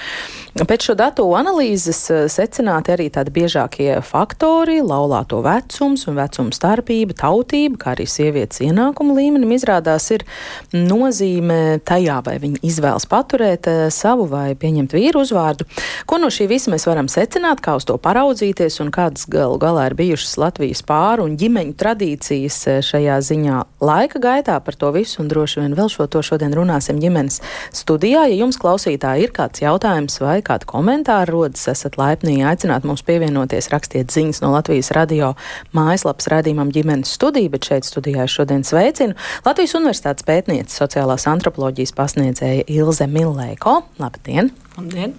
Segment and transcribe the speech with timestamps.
[0.59, 7.77] Pēc šo datu analīzes secināti arī tādi biežākie faktori- laulāto vecums un vecuma starpība, tautība,
[7.77, 10.25] kā arī sievietes ienākuma līmenim izrādās ir
[10.73, 15.67] nozīme tajā, vai viņi izvēlas paturēt paturēt eh, savu vai pieņemt vīru uzvārdu.
[16.07, 19.89] Ko no šī visa mēs varam secināt, kā uz to paraudzīties un kādas galu galā
[19.89, 25.23] ir bijušas Latvijas pāru un ģimeņu tradīcijas eh, šajā ziņā laika gaitā par to visu
[25.23, 27.41] un droši vien vēl šo to šodien runāsim ģimenes
[27.73, 28.27] studijā.
[28.29, 33.71] Ja jums klausītāji ir kāds jautājums vai kādi komentāri rodas, esat laipni aicināt mums pievienoties,
[33.73, 35.35] rakstiet ziņas no Latvijas radio
[35.77, 41.95] mājaslapas radījumam ģimenes studija, bet šeit studijā es šodien sveicinu Latvijas Universitātes pētniece sociālās antropoloģijas
[41.97, 43.38] pasniedzēja Ilze Miller.
[43.39, 43.81] Leiko.
[44.03, 44.51] Labdien!
[44.79, 45.15] Labdien.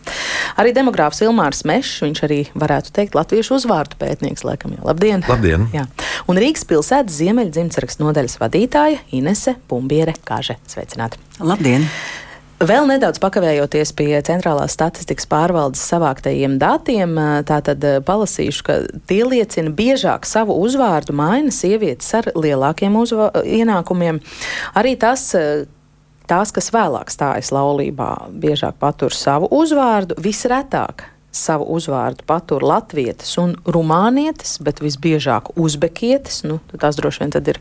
[0.60, 4.86] Arī demogrāfs Ilmārs Mešs, viņš arī varētu teikt latviešu uzvārdu pētnieks, laikam jau.
[4.90, 5.24] Labdien!
[5.30, 5.68] Labdien.
[5.76, 5.86] Jā.
[6.32, 10.60] Un Rīgas pilsētas ziemeļdzimtsrakstu nodaļas vadītāja Inese Pumbiere Kāže.
[10.68, 11.22] Sveicināti!
[11.40, 11.88] Labdien!
[12.60, 17.14] Vēl nedaudz pakavējoties pie centrālās statistikas pārvaldes savāktajiem datiem,
[17.48, 18.76] tātad palasīšu, ka
[19.08, 24.20] tie liecina biežāk savu uzvārdu maina sievietes ar lielākiem ienākumiem.
[24.76, 25.30] Arī tas,
[26.30, 33.54] Tās, kas vēlāk stājas laulībā, biežāk patur savu uzvārdu, visretāk savu uzvārdu patur latvietis un
[33.70, 36.42] rumānietis, bet visbiežāk uzbekietis.
[36.48, 37.60] Nu, tās droši vien ir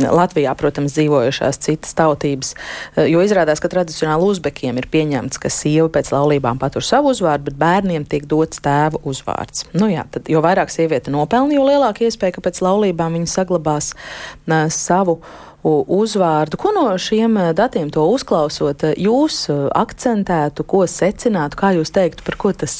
[0.00, 2.54] Latvijā, protams, dzīvojušās citas tautības.
[2.96, 7.60] Jo izrādās, ka tradicionāli uzbekiem ir pieņemts, ka sieva pēc laulībām patur savu uzvārdu, bet
[7.60, 9.68] bērniem tiek dots tēva uzvārds.
[9.76, 13.92] Nu, jā, tad, jo vairāk sieviete nopelna, jo lielāka iespēja, ka pēc laulībām viņa saglabās
[13.94, 16.58] uh, savu uzvārdu uzvārdu.
[16.60, 21.92] Ko no šiem eh, datiem to uzklausot, eh, jūs eh, akcentētu, ko secinātu, kā jūs
[21.94, 22.76] teiktu, par ko tas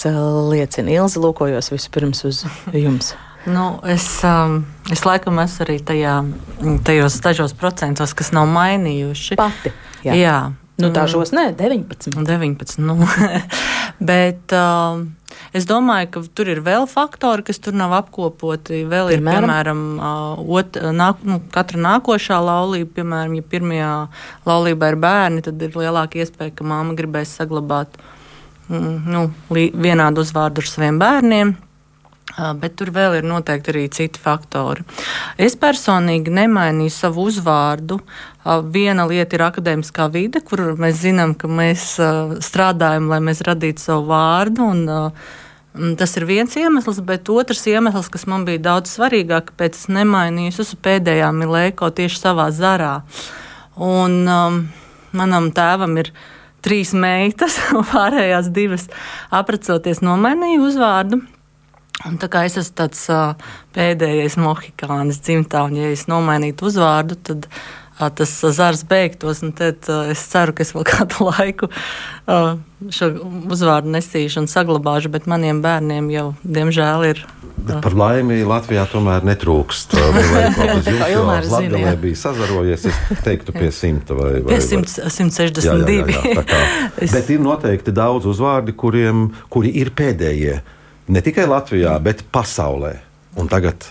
[0.50, 0.92] liecina?
[1.00, 3.14] Ilzi lūkojos vispirms uz jums.
[3.48, 6.18] Nu, es, um, es laikam esmu arī tajā,
[6.84, 9.38] tajos dažos procentos, kas nav mainījuši.
[9.40, 9.72] Pati.
[10.04, 10.34] Jā, jā.
[10.76, 12.20] Nu, dažos nē, 19.
[12.20, 12.98] 19 nu.
[14.10, 15.06] Bet um,
[15.56, 18.84] Es domāju, ka tur ir vēl faktori, kas tur nav apkopoti.
[18.90, 19.80] Vēl ir, piemēram,
[20.46, 23.94] ot, nāk, nu, katra nākošā laulība, piemēram, ja pirmajā
[24.46, 27.98] laulībā ir bērni, tad ir lielāka iespēja, ka māma gribēs saglabāt
[28.68, 31.56] mm, nu, vienādu uzvārdu ar saviem bērniem.
[32.60, 34.84] Bet tur vēl ir noteikti arī citi faktori.
[35.34, 37.98] Es personīgi nemainīju savu uzvārdu.
[38.70, 41.96] Viena lieta ir akadēmiskā vide, kur mēs zinām, ka mēs
[42.46, 44.70] strādājam, lai mēs radītu savu vārdu.
[44.70, 44.86] Un,
[45.98, 50.54] tas ir viens iemesls, bet otrs iemesls, kas man bija daudz svarīgāk, kāpēc es nemainīju,
[50.64, 53.00] esmu pēdējā milēko tieši savā zarā.
[53.80, 54.60] Un um,
[55.16, 56.12] manam tēvam ir
[56.64, 58.88] trīs meitas, un pārējās divas
[59.30, 61.22] aprecoties nomainīju uzvārdu.
[62.08, 63.34] Un tā kā es esmu tāds uh,
[63.76, 69.42] pēdējais mohikānis dzimtā, un ja es nomainītu uzvārdu, tad uh, tas zars beigtos.
[69.58, 71.68] Tad es ceru, ka es vēl kādu laiku
[72.88, 73.10] šo
[73.52, 77.22] uzvārdu nesīšu un saglabāšu, bet maniem bērniem jau, diemžēl, ir.
[77.60, 79.92] Bet par laimi Latvijā tomēr netrūkst.
[80.00, 85.60] Latvijā bija sazarojies, es teiktu, pie simta vai, vai, pie 100, 162.
[85.66, 86.60] Jā, jā, jā, jā, kā.
[87.18, 90.60] Bet ir noteikti daudz uzvārdi, kuriem, kuri ir pēdējie
[91.10, 92.94] ne tikai Latvijā, bet pasaulē.
[93.40, 93.86] Un tagad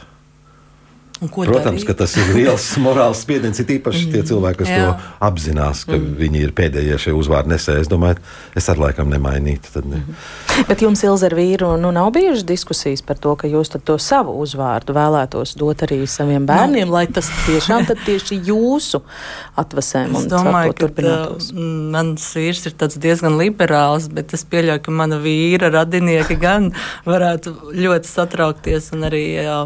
[1.20, 1.88] Protams, darīt?
[1.90, 3.60] ka tas ir liels morāls spiediens.
[3.60, 4.78] Ir īpaši tie cilvēki, kas Jā.
[4.80, 6.14] to apzinās, ka mm.
[6.20, 7.84] viņi ir pēdējie šie uzvārdu nesēji.
[7.84, 8.22] Es domāju,
[8.56, 9.74] es ar laikam nemainītu.
[9.74, 10.00] Tad ne.
[10.00, 10.64] mm.
[10.70, 14.38] Bet jums, Ilze, ar vīru nu, nav bijušas diskusijas par to, ka jūs to savu
[14.40, 16.50] uzvārdu vēlētos dot arī saviem nu.
[16.54, 16.96] bērniem, no.
[16.96, 19.04] lai tas tiešām tieši jūsu
[19.60, 21.52] atvasēm un domāju, ka turpinātos.
[21.52, 21.68] Tā,
[21.98, 26.72] mans vīrs ir diezgan liberāls, bet es pieļauju, ka mana vīra radinieki gan
[27.08, 29.26] varētu ļoti satraukties un arī.
[29.40, 29.62] Jā,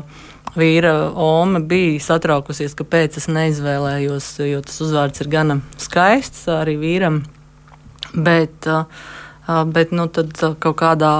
[0.57, 7.23] vīra Ome bija satraukusies, kāpēc es neizvēlējos, jo tas uzvārds ir gana skaists arī vīram.
[8.13, 8.67] Bet,
[9.73, 11.13] bet nu, tad kaut kādā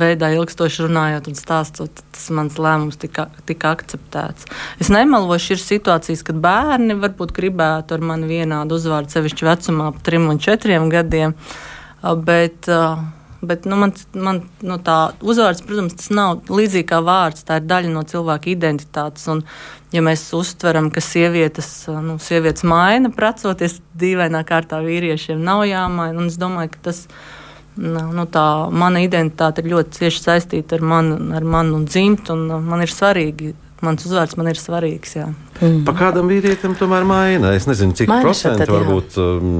[0.00, 4.48] veidā ilgstoši runājot un stāstot, tas mans lēmums tika, tika akceptēts.
[4.80, 10.00] Es nemelošu, ir situācijas, kad bērni varbūt gribētu ar mani vienādu uzvārdu, sevišķi vecumā, ap
[10.06, 11.36] trim un četriem gadiem.
[12.24, 13.02] Bet, uh,
[13.40, 17.44] Bet nu, man, man nu, tā uzvārds, protams, tas nav līdzīgi kā vārds.
[17.46, 19.28] Tā ir daļa no cilvēka identitātes.
[19.30, 19.44] Un,
[19.94, 21.70] ja mēs uztveram, ka sievietes,
[22.02, 26.18] nu, sievietes maina, precoties dīvainā kārtā vīriešiem, nav jāmaina.
[26.18, 27.04] Un es domāju, ka tas
[27.78, 28.44] nu, nu, tā
[28.74, 32.34] mana identitāte ir ļoti cieši saistīta ar manu, ar manu dzimtu.
[32.58, 33.54] Man ir svarīgi
[33.84, 35.14] mans uzvārds man ir svarīgs.
[35.16, 35.28] Jā.
[35.58, 35.82] Mm.
[35.86, 37.52] Pa kādam vīrietim tomēr maina.
[37.56, 39.52] Es nezinu, cik procentu tad, varbūt um,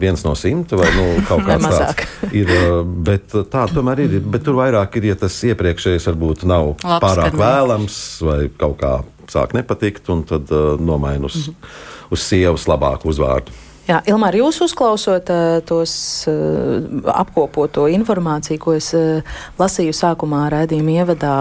[0.00, 2.04] viens no simta vai nu, kaut kāds tāds
[2.40, 2.50] ir.
[2.50, 4.18] Uh, bet tā tomēr ir.
[4.20, 7.96] Bet tur vairāk ir, ja tas iepriekšējais varbūt nav Labs, pārāk vēlams
[8.26, 8.94] vai kaut kā
[9.30, 11.74] sāk nepatikt, un tad uh, nomaina uz, mm -hmm.
[12.10, 13.54] uz sievas labāku uzvārdu.
[13.90, 15.92] Jā, Ilmār, jūs uzklausot uh, tos
[16.30, 16.78] uh,
[17.10, 19.24] apkopoto informāciju, ko es uh,
[19.58, 21.32] lasīju sākumā raidījuma ievadā,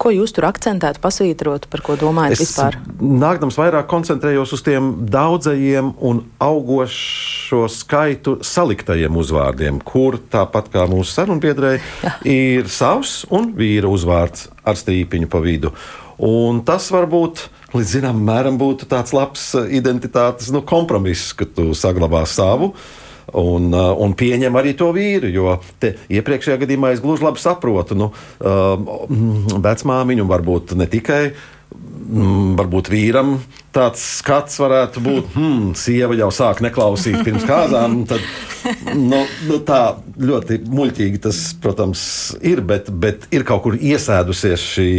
[0.00, 2.78] ko jūs tur akcentētu, pasvītrot, par ko domājat es vispār?
[2.96, 11.12] Nākdams vairāk koncentrējos uz tiem daudzajiem un augošo skaitu saliktajiem uzvārdiem, kur tāpat kā mūsu
[11.12, 11.84] sarunbiedrēji
[12.32, 15.76] ir savs un vīra uzvārds ar strīpiņu pa vidu.
[16.22, 17.46] Un tas varbūt
[17.76, 22.72] līdz zināmam mēram būtu tāds labs eh, identitātes nu, kompromiss, ka tu saglabā savu.
[23.36, 25.26] Un, uh, un pieņem arī to vīru.
[25.34, 31.20] Jo iepriekšējā gadījumā es gluži labi saprotu, nu, uh, vecmāmiņu varbūt ne tikai
[31.74, 33.34] mm, varbūt vīram
[33.74, 37.98] tāds skats varētu būt, hmm, sieva jau sāk neklausīt pirms kāzām.
[38.08, 38.22] Tad,
[38.94, 39.80] nu, nu, tā
[40.22, 42.06] ļoti muļķīgi tas, protams,
[42.46, 44.90] ir, bet, bet ir kaut kur iesēdusies šī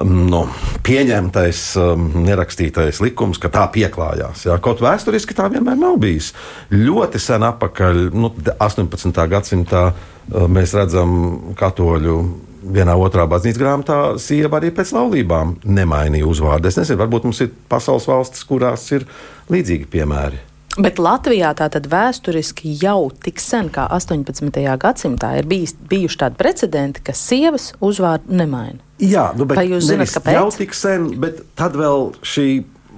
[0.00, 0.42] nu,
[0.86, 4.46] pieņemtais, um, nerakstītais likums, ka tā pieklājās.
[4.48, 4.56] Jā.
[4.62, 6.32] Kaut vēsturiski tā vienmēr nav bijis.
[6.72, 9.26] Ļoti sen atpakaļ, nu, 18.
[9.32, 9.90] gadsimtā,
[10.30, 11.18] mēs redzam
[11.58, 12.16] katoļu.
[12.62, 16.70] Vienā otrā baznīcas grāmatā sieva arī pēc laulībām nemainīja uzvārdu.
[16.70, 19.08] Es nezinu, varbūt mums ir pasaules valstis, kurās ir
[19.50, 20.38] līdzīgi piemēri.
[20.78, 24.62] Bet Latvijā tātad vēsturiski jau tik sen kā 18.
[24.80, 28.78] gadsimtā ir bijis, bijuši tādi precedenti, ka sievas uzvārdu nemaina.
[29.02, 30.36] Jā, nu, bet vai jūs zināt, kāpēc?
[30.36, 32.46] Jau tik sen, bet tad vēl šī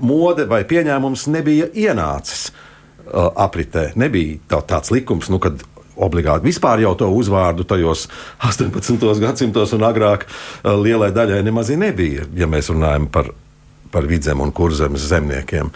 [0.05, 3.91] mode vai pieņēmums nebija ienācis uh, apritē.
[4.01, 5.63] Nebija tā, tāds likums, nu, kad
[5.95, 8.09] obligāti vispār jau to uzvārdu tajos
[8.51, 9.01] 18.
[9.23, 13.33] gadsimtos un agrāk uh, lielai daļai nemaz nebija, ja mēs runājam par,
[13.95, 15.73] par vidzem un kurzemes zemniekiem.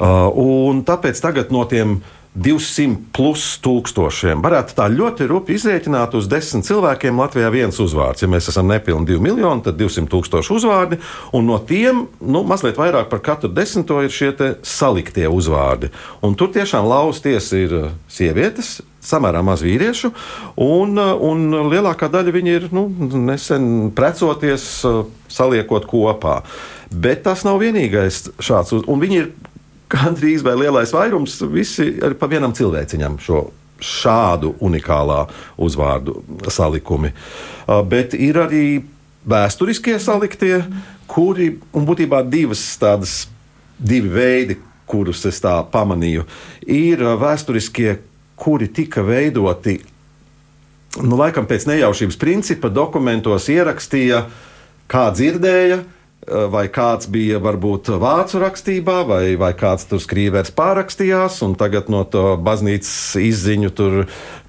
[0.00, 2.00] Uh, un tāpēc tagad no tiem
[2.34, 4.38] 200 plus tūkstošiem.
[4.44, 8.22] Varētu tā ļoti rupi izrēķināt uz desmit cilvēkiem Latvijā viens uzvārds.
[8.22, 11.00] Ja mēs esam nepilni 2 miljoni, tad 200 tūkstoši uzvārdi,
[11.34, 14.30] un no tiem nu, mazliet vairāk par katru desmito ir šie
[14.62, 15.90] saliktie uzvārdi.
[16.22, 20.12] Un tur tiešām lausties ir uh, sievietes, samērā maz vīriešu,
[20.62, 22.86] un, uh, un lielākā daļa viņi ir nu,
[23.26, 26.44] nesen precoties, uh, saliekot kopā.
[26.90, 29.30] Bet tas nav vienīgais šāds, un viņi ir
[29.90, 33.48] gandrīz vai lielais vairums visi ir pa vienam cilvēciņam šo
[33.80, 35.24] šādu unikālā
[35.60, 36.20] uzvārdu
[36.52, 37.14] salikumi.
[37.64, 38.64] Uh, bet ir arī
[39.28, 40.58] vēsturiskie saliktie,
[41.10, 43.22] kuri, un būtībā divas tādas,
[43.80, 44.58] divi veidi,
[44.90, 46.26] kurus es tā pamanīju,
[46.68, 47.96] ir vēsturiskie,
[48.40, 49.78] kuri tika veidoti,
[51.00, 54.24] nu, laikam pēc nejaušības principa dokumentos ierakstīja,
[54.90, 61.40] kā dzirdēja, Eh, vai kāds bija varbūt vācu rakstībā, vai, vai kāds tur skrīvērs pārrakstījās,
[61.46, 63.96] un tagad no to baznīcas izziņu tur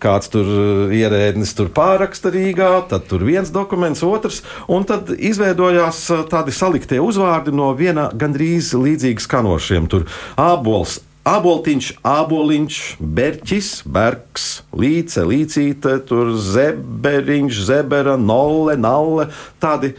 [0.01, 6.03] kāds tur eh, ierēdnis tur pāraksta Rīgā, tad tur viens dokuments, otrs, un tad izveidojās
[6.11, 9.87] eh, tādi saliktie uzvārdi no viena gandrīz līdzīgi skanošiem.
[9.91, 10.09] Tur
[10.39, 19.27] ābols, Aboltiņš, aboliņš, berķis, bergs, līce, līcīte, tur zeberiņš, zebera, nolle, nalle.
[19.61, 19.91] Tādi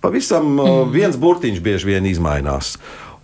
[0.00, 0.90] Pavisam mm.
[0.94, 2.76] viens burtiņš bieži vien izmainās.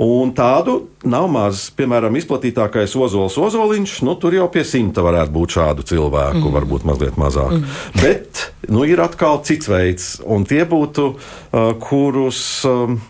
[0.02, 1.70] Un tādu nav maz.
[1.76, 6.52] Piemēram, izplatītākais ozols ozoliņš, nu, tur jau pie simta varētu būt šādu cilvēku, mm.
[6.58, 7.56] varbūt mazliet mazāk.
[7.56, 7.78] Mm.
[8.02, 12.40] Bet nu, ir atkal cits veids, un tie būtu, uh, kurus.
[12.68, 13.00] Um,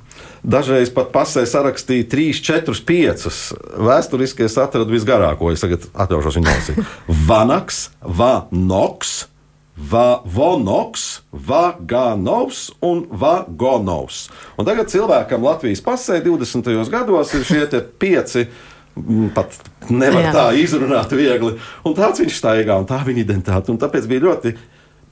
[0.47, 3.27] dažreiz pat pasē sarakstīja 3, 4, 5.
[3.89, 6.95] Vēsturiski es atradu visgarāko, es tagad atļaušos viņu nosīt.
[7.29, 9.25] Vanaks, Vanoks,
[9.77, 14.31] Va, vonoks, Vaganovs un Vagonovs.
[14.57, 16.89] Un tagad cilvēkam Latvijas pasē 20.
[16.89, 17.67] gados ir šie
[18.01, 18.47] pieci.
[19.37, 19.59] Pat
[19.93, 20.33] nevar Jā.
[20.33, 21.59] tā izrunāt viegli.
[21.85, 23.69] Un tāds viņš staigā, un tā viņa identitāte.
[23.69, 24.55] Un tāpēc bija ļoti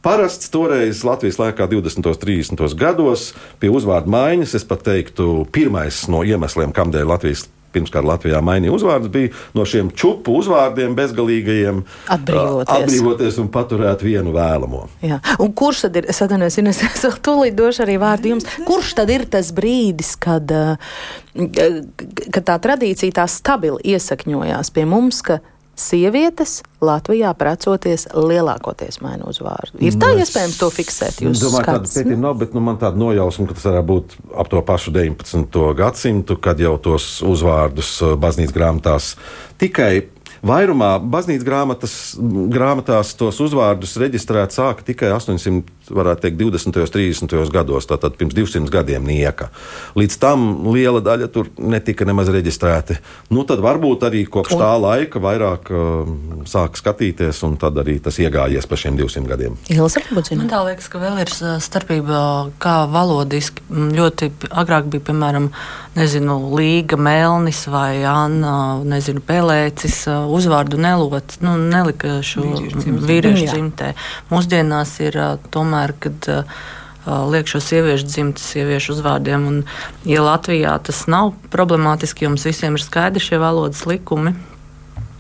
[0.05, 2.09] parasts toreiz Latvijas laikā, 20.
[2.09, 2.65] un 30.
[2.81, 4.57] gados, pie uzvārdu maiņas.
[4.57, 7.45] Es pat teiktu, pirmais no iemesliem, kādēļ Latvijas
[7.75, 11.83] pirmkārt Latvijā mainīja uzvārdus, bija no šiem čupu uzvārdiem bezgalīgajiem
[12.15, 14.85] atbrīvoties, atbrīvoties un paturēt vienu vēlamo.
[15.05, 15.21] Jā.
[15.43, 18.95] Un kurš tad ir, es atvainojos, Ines, es vēl tūlīt došu arī vārdu jums, kurš
[19.01, 20.55] tad ir tas brīdis, kad,
[21.35, 25.41] kad tā tradīcija tā stabili iesakņojās pie mums, ka
[25.79, 29.81] sievietes Latvijā precoties lielākoties maina uzvārdu.
[29.85, 31.21] Ir tā nu, iespējams to fiksēt?
[31.25, 34.17] Es domāju, ka tāda pētījuma nav, bet nu, man tāda nojausma, ka tas varētu būt
[34.43, 35.63] ap to pašu 19.
[35.79, 39.15] gadsimtu, kad jau tos uzvārdus uh, baznīcas grāmatās
[39.63, 39.93] tikai
[40.45, 41.93] Vairumā baznīcas grāmatas,
[42.53, 46.81] grāmatās tos uzvārdus reģistrēt sāka tikai 800, varētu teikt, 20.
[46.81, 47.53] un 30.
[47.53, 49.51] gados, tātad pirms 200 gadiem nieka.
[49.99, 52.99] Līdz tam liela daļa tur netika nemaz reģistrēti.
[53.35, 54.65] Nu, tad varbūt arī kopš un...
[54.65, 56.15] tā laika vairāk uh,
[56.49, 59.59] sāk skatīties, un tad arī tas iegājies pa šiem 200 gadiem.
[60.39, 62.21] Man tā liekas, ka vēl ir uh, starpība,
[62.63, 65.51] kā valodiski ļoti agrāk bija, piemēram,
[65.95, 72.45] nezinu, Līga, Melnis vai Anna, nezinu, Pelēcis uzvārdu nelot, nu, nelika šo
[73.07, 73.93] vīriešu dzimtē.
[74.33, 75.19] Mūsdienās ir
[75.55, 76.29] tomēr, kad
[77.05, 79.47] liek šo sieviešu dzimtas, sieviešu uzvārdiem.
[79.51, 79.63] Un,
[80.09, 84.33] ja Latvijā tas nav problemātiski, jums visiem ir skaidri šie valodas likumi.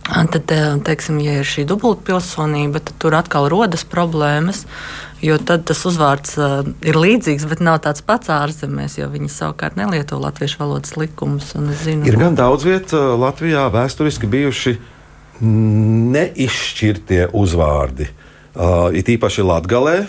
[0.05, 0.53] Tad,
[0.85, 4.65] teiksim, ja ir šī dubultpilsonība, tad tur atkal rodas problēmas.
[4.65, 9.31] Uh, Jo tad tas uzvārds uh, ir līdzīgs, bet nav tāds pats ārzemēs, jo viņi
[9.33, 11.55] savukārt nelieto latviešu valodas likumus.
[11.81, 14.75] Zinu, ir gan daudz vietu uh, Latvijā vēsturiski bijuši
[15.45, 18.11] neizšķirtie uzvārdi.
[18.55, 20.05] Uh, it īpaši Latvijā,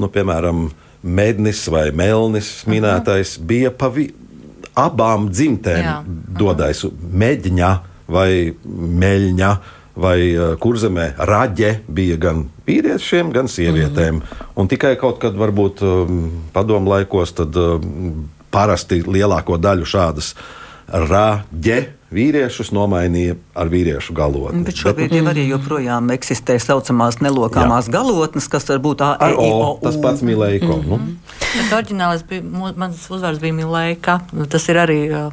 [0.00, 0.68] nu, piemēram,
[1.00, 3.46] Mednis vai Melnis minētais, -huh.
[3.48, 4.10] bija pa vi
[4.76, 5.98] abām dzimtēm Jā.
[6.40, 7.74] dodais meģņa
[8.08, 9.52] vai meļņa.
[10.00, 14.20] Vai uh, kurzemē raģe bija gan vīriešiem, gan sievietēm.
[14.20, 14.44] Mm.
[14.56, 16.20] Un tikai kaut kad, varbūt um,
[16.54, 20.30] padomu laikos, tad um, parasti lielāko daļu šādas
[20.88, 21.80] raģe
[22.14, 24.64] vīriešus nomainīja ar vīriešu galotni.
[24.66, 27.94] Bet šobrīd Bet, arī joprojām eksistē tā saucamās nelokāmās jā.
[27.98, 29.76] galotnes, kas var būt ar e, o.
[29.82, 30.76] Tas pats Milēko.
[30.76, 30.88] Mm -hmm.
[30.88, 30.98] nu.
[31.56, 32.42] Bet oriģinālais bija,
[32.76, 34.20] mans uzvārds bija Milēka.
[34.48, 35.00] Tas ir arī.
[35.10, 35.32] Uh,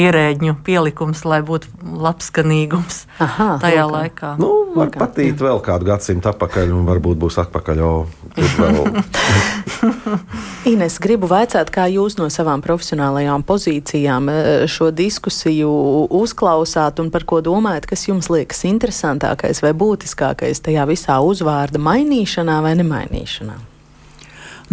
[0.00, 1.70] ierēģņu pielikums, lai būtu
[2.04, 3.94] labskanīgums Aha, tajā lūk.
[3.94, 4.30] laikā.
[4.40, 5.00] Nu, var Lūkā.
[5.04, 7.92] patīt vēl kādu gadsimtu atpakaļ, un varbūt būs atpakaļ jau.
[10.72, 15.70] Ines, gribu vaicāt, kā jūs no savām profesionālajām pozīcijām eh, šo diskusiju
[16.14, 22.60] uzklausāt un par ko domājat, kas jums liekas interesantākais vai būtiskākais tajā visā uzvārda mainīšanā
[22.64, 23.73] vai nemainīšanā?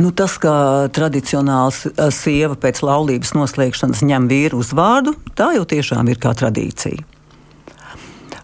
[0.02, 6.10] Nu, tas, ka tradicionāls eh, sieva pēc laulības noslēgšanas ņem vīru uzvārdu, tā jau tiešām
[6.10, 7.04] ir kā tradīcija.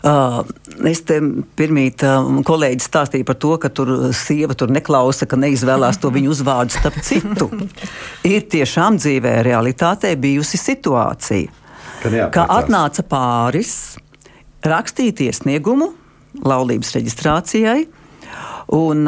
[0.08, 0.44] Uh,
[0.88, 1.18] es te
[1.58, 6.30] pirmīt uh, kolēģis stāstīju par to, ka tur sieva tur neklausa, ka neizvēlās to viņu
[6.36, 7.50] uzvārdu starp citu.
[8.36, 11.50] ir tiešām dzīvē, realitātē bijusi situācija,
[12.04, 13.74] ka, ka atnāca pāris
[14.64, 15.90] rakstīt iesniegumu
[16.46, 17.82] laulības reģistrācijai,
[18.78, 19.08] Un,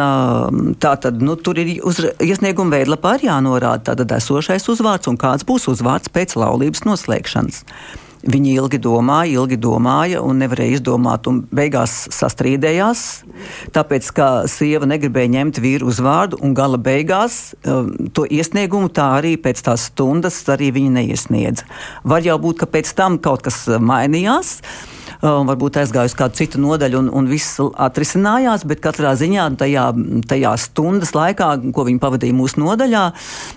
[0.79, 5.67] tā tad nu, tur ir uz iesnieguma veidlapā jānorāda tātad esošais uzvārds un kāds būs
[5.71, 7.65] uzvārds pēc laulības noslēgšanas.
[8.19, 13.03] Viņi ilgi domāja, ilgi domāja un nevarēja izdomāt, un beigās sastrīdējās.
[13.75, 19.37] Tāpēc, ka sieva negribēja ņemt vīru uzvārdu, un gala beigās um, to iesniegumu tā arī
[19.39, 21.67] pēc tās stundas arī viņa neiesniedza.
[22.03, 24.57] Var jau būt, ka pēc tam kaut kas mainījās
[25.25, 28.63] un varbūt aizgāju uz kādu citu nodaļu, un, un viss atrisinājās.
[28.69, 29.89] Bet katrā ziņā tajā,
[30.29, 33.03] tajā stundas laikā, ko viņi pavadīja mūsu nodaļā,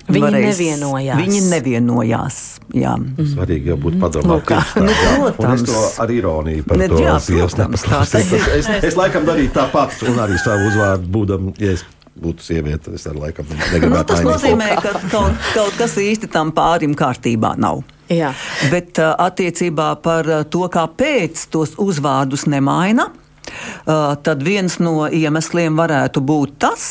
[0.09, 1.23] viņi varēs, nevienojās.
[1.23, 2.41] Viņi nevienojās.
[2.83, 2.97] Jā.
[2.99, 3.31] Mm.
[3.35, 4.53] Svarīgi jau būt padomāt.
[4.77, 5.63] Nu, nu, protams.
[5.63, 7.89] Es to ar ironiju par ne, to jā, protams,
[8.19, 11.53] es, es, es laikam darītu tāpat, un arī savu uzvārdu būdam.
[11.63, 11.87] Ja es
[12.19, 13.97] būtu sieviete, es arī laikam negribētu.
[13.97, 17.85] Nu, tas nozīmē, ka kaut, kaut kas īsti tam pārim kārtībā nav.
[18.13, 18.33] Jā.
[18.73, 25.79] Bet uh, attiecībā par uh, to, kāpēc tos uzvārdus nemaina, uh, tad viens no iemesliem
[25.79, 26.87] varētu būt tas,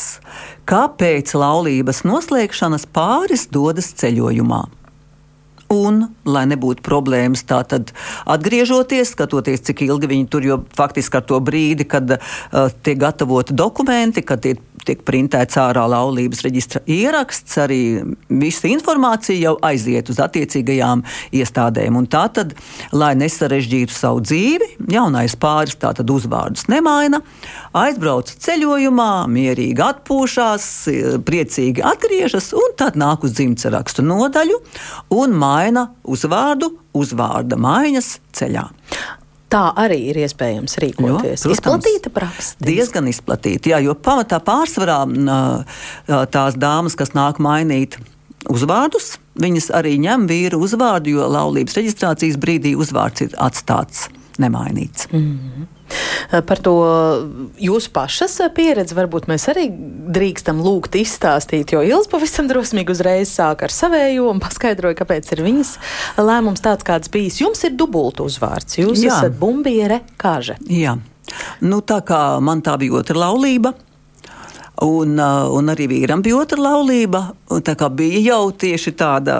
[0.68, 4.64] kāpēc laulības noslēgšanas pāris dodas ceļojumā.
[5.72, 7.94] Un, lai nebūtu problēmas, tā tad
[8.28, 13.56] atgriežoties, skatoties, cik ilgi viņi tur, jo faktiski ar to brīdi, kad uh, tiek gatavoti
[13.56, 17.80] dokumenti, kad tiek tiek printēts ārā laulības reģistra ieraksts, arī
[18.28, 21.04] visa informācija jau aiziet uz attiecīgajām
[21.38, 21.98] iestādēm.
[22.00, 22.54] Un tā tad,
[22.94, 27.22] lai nesarežģītu savu dzīvi, jaunais pāris tātad uzvārdus nemaina,
[27.78, 30.68] aizbrauc ceļojumā, mierīgi atpūšās,
[31.26, 34.60] priecīgi atgriežas un tad nāk uz dzimtsarakstu nodaļu
[35.18, 38.68] un maina uzvārdu uzvārda maiņas ceļā.
[39.52, 41.44] Tā arī ir iespējams rīkoties.
[41.44, 42.56] Jo, izplatīta praksa.
[42.64, 45.02] Diezgan izplatīta, jā, jo pamatā pārsvarā
[46.32, 47.98] tās dāmas, kas nāk mainīt
[48.52, 54.08] uzvārdus, viņas arī ņem vīru uzvārdu, jo laulības reģistrācijas brīdī uzvārds ir atstāts
[54.42, 55.08] nemainīts.
[55.12, 55.66] Mm -hmm.
[56.48, 56.74] Par to
[57.60, 59.68] jūsu pašas pieredzi varbūt mēs arī
[60.12, 65.44] drīkstam lūgt izstāstīt, jo Ilza pavisam drosmīgi uzreiz sāk ar savējo un paskaidroja, kāpēc ir
[65.46, 65.76] viņas
[66.22, 67.40] lēmums tāds, kāds bijis.
[67.42, 69.16] Jums ir dubultu uzvārds, jūs Jā.
[69.16, 70.58] esat bumbiere kāže.
[70.70, 70.98] Jā.
[71.62, 73.74] Nu, tā kā man tā bija otra laulība,
[74.82, 77.20] Un, un arī vīram bija otra laulība.
[77.62, 79.36] Tā kā bija jau tieši tāda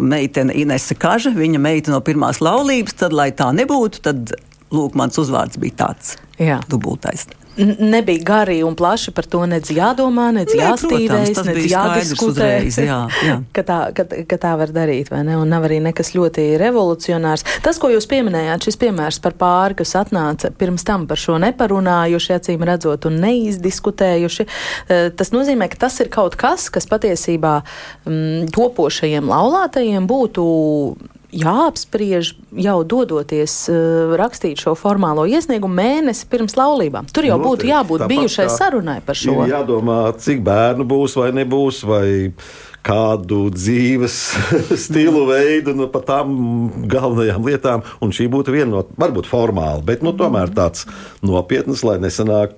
[0.00, 4.32] meitene, Inese Kaža, viņa meita no pirmās laulības, tad, lai tā nebūtu, tad
[4.74, 6.16] lūk, mans uzvārds bija tāds-
[6.70, 7.26] dubultais.
[7.58, 12.98] Nebija gari un plaši par to nedz jādomā, nedz ne, jāstīvējas, nedz jādiskutē, uzreiz, jā,
[13.26, 13.34] jā.
[13.56, 15.34] ka, tā, ka, ka tā var darīt, vai ne?
[15.40, 17.42] Un nav arī nekas ļoti revolucionārs.
[17.64, 22.36] Tas, ko jūs pieminējāt, šis piemērs par pāri, kas atnāca pirms tam par šo neparunājuši,
[22.38, 27.58] acīm redzot, un neizdiskutējuši, eh, tas nozīmē, ka tas ir kaut kas, kas patiesībā
[28.06, 30.46] mm, topošajiem laulātajiem būtu
[31.34, 32.32] jāapspriež
[32.64, 37.10] jau dodoties uh, rakstīt šo formālo iesniegumu mēnesi pirms laulībām.
[37.12, 37.48] Tur jau Noteikti.
[37.48, 39.36] būtu jābūt Tāpat bijušai sarunai par šo.
[39.50, 41.82] Jādomā, cik bērnu būs vai nebūs.
[41.88, 42.08] Vai
[42.86, 44.16] kādu dzīves
[44.84, 46.36] stilu veidu, nu, par tām
[46.88, 47.84] galvenajām lietām.
[48.04, 50.86] Un šī būtu viena no, varbūt formāla, bet nu, tomēr tāds
[51.24, 52.56] nopietns, lai nesanāk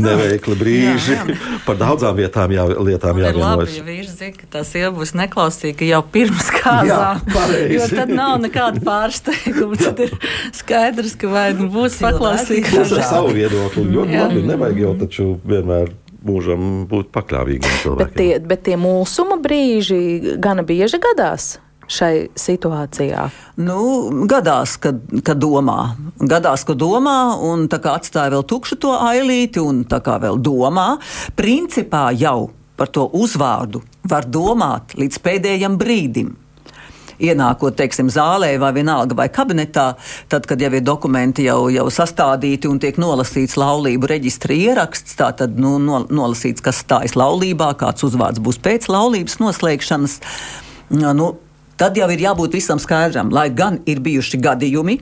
[0.00, 1.14] neveikli brīži.
[1.14, 1.58] Jā, jā.
[1.66, 3.76] Par daudzām vietām, jā, lietām jāvienojas.
[3.78, 7.22] Ja vīrs zina, ka tā sieva būs neklausīga jau pirms kāzām,
[7.70, 9.78] jo tad nav nekāda pārsteiguma.
[9.80, 10.14] Tad ir
[10.56, 12.74] skaidrs, ka vai nu būs paklausīga.
[12.80, 13.86] Tas ir savu viedokli.
[13.90, 15.94] Ļoti labi, nevajag jau taču vienmēr
[16.26, 18.04] mūžam būt pakļāvīgam cilvēkam.
[18.04, 21.56] Bet tie, bet tie mūsuma brīži gana bieži gadās
[21.90, 23.26] šai situācijā?
[23.62, 23.80] Nu,
[24.30, 25.96] gadās, kad, kad domā.
[26.20, 30.38] Gadās, ka domā, un tā kā atstāja vēl tukšu to ailīti, un tā kā vēl
[30.38, 30.92] domā.
[31.38, 36.36] Principā jau par to uzvārdu var domāt līdz pēdējam brīdim
[37.20, 39.86] ienākot, teiksim, zālē vai vienalga vai kabinetā,
[40.32, 45.30] tad, kad jau ir dokumenti jau, jau sastādīti un tiek nolasīts laulību reģistra ieraksts, tā
[45.36, 50.18] tad nu, no, nolasīts, kas stājas laulībā, kāds uzvārds būs pēc laulības noslēgšanas.
[50.96, 51.30] Nu,
[51.80, 55.00] tad jau ir jābūt visam skaidram, lai gan ir bijuši gadījumi,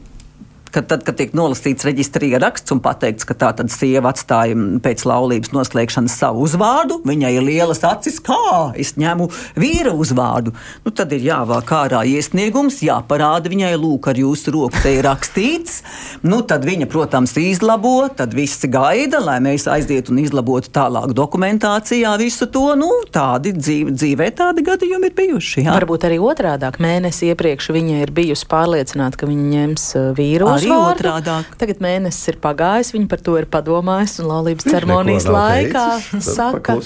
[0.74, 5.04] ka tad, kad tiek nolasīts reģistrā ieraksts un pateikts, ka tā tad sieva atstāja pēc
[5.08, 9.28] laulības noslēgšanas savu uzvārdu, viņai ir lielas acis, kā es ņemu
[9.58, 10.54] vīra uzvārdu.
[10.84, 15.82] Nu, tad ir jāvāk ārā iesniegums, jāparāda viņai, lūk, ar jūsu roku te ir rakstīts.
[16.26, 22.14] Nu, tad viņa, protams, izlabo, tad visi gaida, lai mēs aizietu un izlabotu tālāk dokumentācijā
[22.20, 22.66] visu to.
[22.78, 25.64] Nu, tādi dzīve, dzīvē tādi gadījumi ir bijuši.
[25.66, 25.76] Jā.
[25.78, 30.74] Varbūt arī otrādāk mēnesi iepriekš viņa ir bijusi pārliecināta, ka viņa ņems uh, vīru arī
[30.74, 31.56] otrādāk.
[31.60, 35.88] Tagad mēnesis ir pagājis, viņi par to ir padomājis, un laulības ceremonijas laikā
[36.22, 36.78] saka.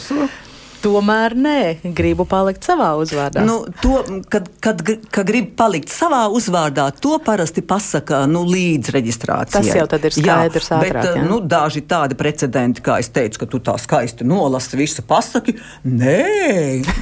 [0.83, 1.59] Tomēr nē,
[1.95, 3.45] gribu palikt savā uzvārdā.
[3.47, 4.01] Nu, to,
[4.33, 4.81] kad, kad,
[5.15, 9.63] kad grib palikt savā uzvārdā, to parasti pasaka nu, līdz reģistrācijai.
[9.63, 10.71] Tas jau tad ir skaidrs.
[10.73, 11.25] Jā, ātrāk, bet, jā.
[11.29, 15.55] Nu, daži tādi precedenti, kā es teicu, ka tu tā skaisti nolasi visu pasaki,
[15.87, 16.19] nē,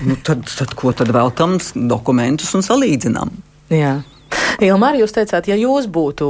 [0.04, 1.56] nu, tad, tad ko tad velkam
[1.88, 3.32] dokumentus un salīdzinām.
[3.72, 4.00] Jā.
[4.68, 6.28] Ilmār, jūs teicāt, ja jūs būtu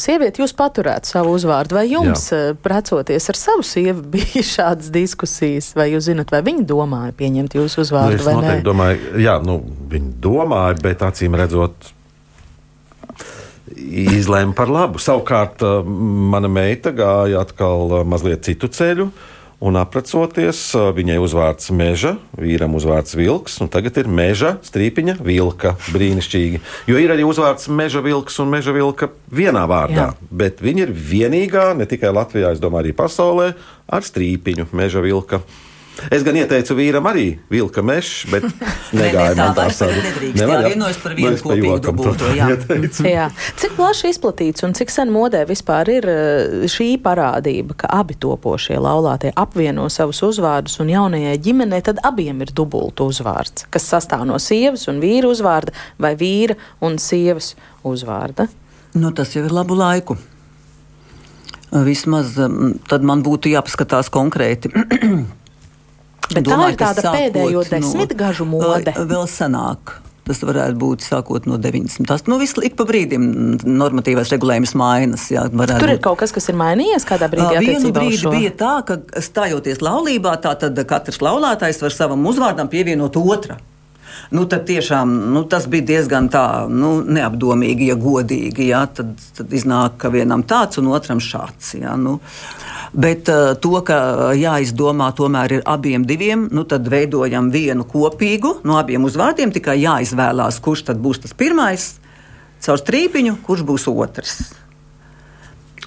[0.00, 1.76] sieviete, jūs paturētu savu uzvārdu.
[1.78, 2.52] Vai jums, Jā.
[2.52, 7.58] Eh, precoties ar savu sievu, bija šādas diskusijas, vai jūs zinat, vai viņi domāja pieņemt
[7.58, 8.18] jūsu uzvārdu?
[8.18, 9.58] Nu, es noteikti domāju, jā, nu,
[9.92, 11.92] viņi domāja, bet acīm redzot.
[13.72, 15.00] Izlēma par labu.
[15.02, 15.92] Savukārt, eh,
[16.34, 19.08] mana meita gāja atkal mazliet citu ceļu.
[19.12, 19.28] Uh,
[19.62, 25.76] Un aprecoties, viņai uzvārds meža, vīram uzvārds vilks, un tagad ir meža strīpiņa vilka.
[25.94, 26.58] Brīnišķīgi.
[26.90, 30.08] Jo ir arī uzvārds meža vilks un meža vilka vienā vārdā.
[30.10, 30.30] Jā.
[30.34, 33.52] Bet viņa ir vienīgā, ne tikai Latvijā, domāju, arī pasaulē,
[33.86, 35.44] ar strīpiņu meža vilka.
[36.12, 38.46] Es gan ieteicu vīram arī vilka mežs, bet
[38.96, 40.12] negāja man tā saruna.
[40.38, 42.30] Nevar vienojas par vienu nu, kopīgu dubulto.
[42.36, 42.48] Jā.
[43.06, 43.26] jā.
[43.60, 48.78] Cik plaši izplatīts un cik sen modē vispār ir eh, šī parādība, ka abi topošie
[48.80, 54.40] laulātie apvieno savus uzvārdus un jaunajai ģimenei tad abiem ir dubultu uzvārds, kas sastāv no
[54.42, 57.52] sievas un vīra uzvārda vai vīra un sievas
[57.84, 58.48] uzvārda?
[58.96, 60.16] Nu, tas jau ir labu laiku.
[61.72, 64.72] Vismaz mm, tad man būtu jāpaskatās konkrēti.
[66.30, 68.94] Bet Domāju, tā ir tāda sākot, pēdējo desmitgažu no, mode.
[69.10, 69.98] Vēl senāk.
[70.22, 72.28] Tas varētu būt sākot no 90.
[72.30, 73.24] Nu, visu ik pa brīdim
[73.66, 75.26] normatīvais regulējums mainās.
[75.32, 77.58] Tur ir kaut kas, kas ir mainījies kādā brīdī.
[77.66, 83.58] Vienu brīdi bija tā, ka stājoties laulībā, tad katrs laulātais var savam uzvārdam pievienot otru
[84.30, 88.68] nu, tad tiešām nu, tas bija diezgan tā, nu, neapdomīgi, ja godīgi.
[88.70, 91.74] Jā, tad, tad iznāk, ka vienam tāds un otram šāds.
[91.80, 92.18] Jā, nu.
[92.92, 98.76] Bet uh, to, ka jāizdomā tomēr ir abiem diviem, nu, tad veidojam vienu kopīgu no
[98.80, 99.54] abiem uzvārdiem.
[99.54, 101.94] Tikai jāizvēlās, kurš tad būs tas pirmais
[102.62, 104.36] caur strīpiņu, kurš būs otrs.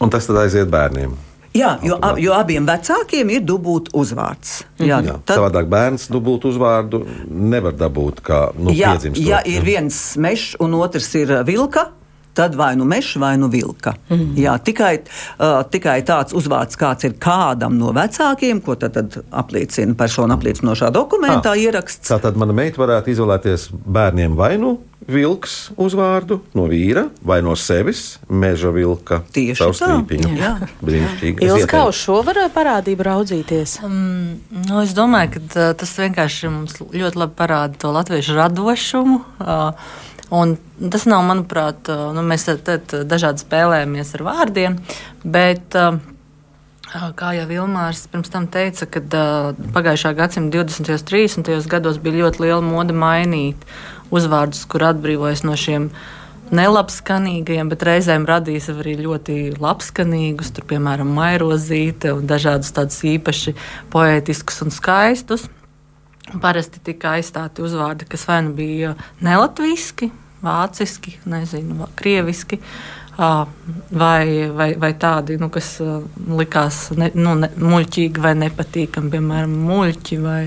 [0.04, 1.13] Un tas tad aiziet bērniem.
[1.56, 4.65] Jā, jo, ab, jo abiem vecākiem ir dubult uzvārds.
[4.82, 5.38] Jā, jā, tad...
[5.39, 9.24] Savādāk bērns dubult uzvārdu nevar dabūt kā nu, jā, piedzimstot.
[9.24, 11.88] Ja ir viens mežs un otrs ir vilka,
[12.36, 13.95] tad vai nu mežs, vai nu vilka.
[14.10, 14.34] Mm.
[14.39, 19.95] Jā, tikai, uh, tikai tāds uzvārds, kāds ir kādam no vecākiem, ko tad, tad apliecina
[19.98, 22.12] persona apliecinošā dokumentā ah, ieraksts.
[22.12, 27.54] Tā tad mana meita varētu izvēlēties bērniem vai nu vilks uzvārdu no vīra vai no
[27.60, 29.21] sevis meža vilka.
[29.36, 29.91] Tieši tā.
[30.39, 30.54] Jā.
[30.82, 31.45] Brīnišķīgi.
[31.45, 33.78] Ilgi kā uz šo var parādību raudzīties?
[33.86, 39.21] Um, nu, es domāju, ka tas vienkārši mums ļoti labi parāda to latviešu radošumu.
[39.39, 39.93] Uh,
[40.34, 42.48] Un tas nav, manuprāt, nu, mēs
[43.06, 44.78] dažādi spēlējamies ar vārdiem,
[45.22, 45.78] bet
[46.96, 50.94] Kā jau Vilmārs pirms tam teica, ka uh, pagājušā gadsimta 20.
[50.94, 51.68] un 30.
[51.68, 53.66] gados bija ļoti liela mode mainīt
[54.16, 55.90] uzvārdus, kur atbrīvojas no šiem
[56.56, 63.58] nelabskanīgiem, bet reizēm radīs arī ļoti labskanīgus, tur, piemēram, mairozīte un dažādus tādus īpaši
[63.92, 65.50] poētiskus un skaistus.
[66.42, 70.10] Parasti tika aizstāti uzvārdi, kas vai nu bija nelatviski,
[70.46, 72.62] vāciski, nezinu, krieviski.
[73.16, 75.78] Vai, vai, vai tādi, nu, kas
[76.36, 80.42] likās ne, nu, ne, muļķīgi vai nepatīkami, piemēram, muļķi, vai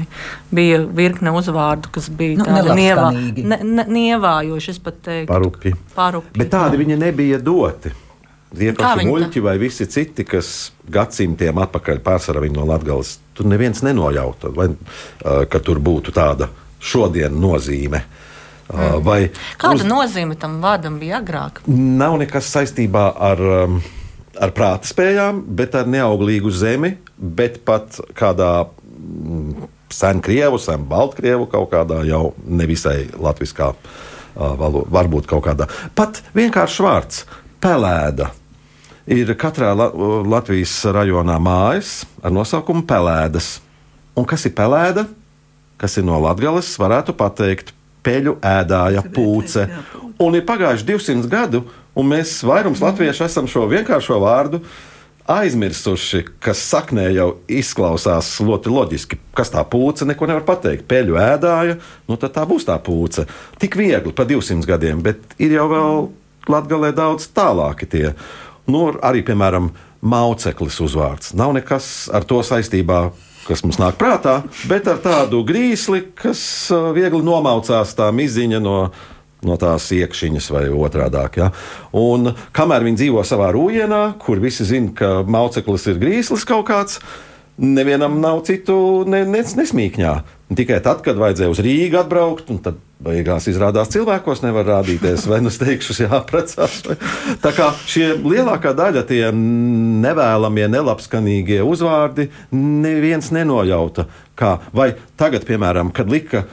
[0.52, 3.06] bija virkne uzvārdu, kas bija nu, tādi nievā,
[3.38, 5.30] ne, ne, nievājoši, es pat teiktu.
[5.32, 5.72] Parupi.
[5.96, 6.34] Parupi.
[6.42, 7.94] Bet tādi viņi nebija doti.
[8.52, 14.50] Tie paši muļķi vai visi citi, kas gadsimtiem atpakaļ pārsvarā no Latvijas, tur neviens nenojauta,
[14.54, 14.72] vai,
[15.22, 16.50] ka tur būtu tāda
[16.82, 18.02] šodien nozīme.
[18.68, 18.98] Mm.
[19.00, 19.86] Vai Kāda uz...
[19.88, 21.62] nozīme tam vārdam bija agrāk?
[21.72, 23.78] Nav nekas saistībā ar, um,
[24.36, 31.72] ar prāta spējām, bet ar neauglīgu zemi, bet pat kādā mm, senkrievu, sen baltkrievu kaut
[31.72, 33.72] kādā jau nevisai latviskā
[34.38, 35.68] valodā, varbūt kaut kādā.
[35.96, 37.24] Pat vienkāršs vārds-
[37.64, 38.30] pelēda.
[39.08, 39.88] Ir katrā La
[40.28, 43.58] Latvijas rajonā mājas ar nosaukumu Pelēdas.
[44.18, 45.06] Un kas ir pelēda?
[45.78, 47.72] Kas ir no Latvijas, varētu pateikt
[48.04, 49.68] peļu ēdāja pūce.
[50.20, 51.62] Un ir pagājuši 200 gadu,
[51.94, 54.62] un mēs vairums latviešu esam šo vienkāršo vārdu
[55.28, 59.18] aizmirsuši, kas saknē jau izklausās ļoti loģiski.
[59.36, 60.86] Kas tā pūce, neko nevar pateikt.
[60.88, 61.76] Peļu ēdāja,
[62.08, 63.26] nu tad tā būs tā pūce.
[63.60, 66.08] Tik viegli pa 200 gadiem, bet ir jau vēl
[66.48, 68.06] Latvijā daudz tālāki tie.
[68.68, 71.32] Nu, arī, piemēram, Mauceklis uzvārds.
[71.34, 73.08] Nav nekas ar to saistībā
[73.48, 76.40] kas mums nāk prātā, bet ar tādu grīsli, kas
[76.74, 78.80] uh, viegli nomaucās tā miziņa no
[79.46, 81.20] no tās iekšķiņas vai otrādi.
[81.38, 81.52] Ja?
[81.94, 86.98] Un kamēr viņi dzīvo savā rūjienā, kur visi zina, ka mauceklis ir grīslis kaut kāds,
[87.58, 90.14] nevienam nav citu ne, ne, nesmīkņā.
[90.58, 95.40] Tikai tad, kad vajadzēja uz Rīgā atbraukt, un tad beigās izrādās cilvēkos nevar rādīties, vai
[95.44, 96.80] nu steigšus jāprecās.
[97.42, 104.08] Tā kā šie lielākā daļa tie nevēlamie, nelabskanīgie uzvārdi neviens nenojauta.
[104.38, 104.58] Kā.
[104.74, 106.44] Vai tagad, piemēram, kad lika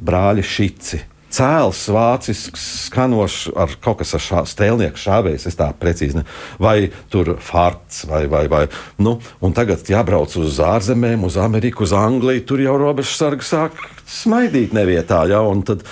[0.00, 6.20] brāļi šici cēls, vācisks, skanošs, ar kaut kas ar šā, stēlnieku šāvējs, es tā precīzi
[6.20, 6.24] ne.
[6.62, 8.64] Vai tur farts, vai, vai, vai.
[9.02, 13.78] Nu, un tagad jābrauc uz ārzemēm, uz Ameriku, uz Angliju, tur jau robežsargi sāk
[14.10, 15.86] smaidīt nevietā, ja, un tad,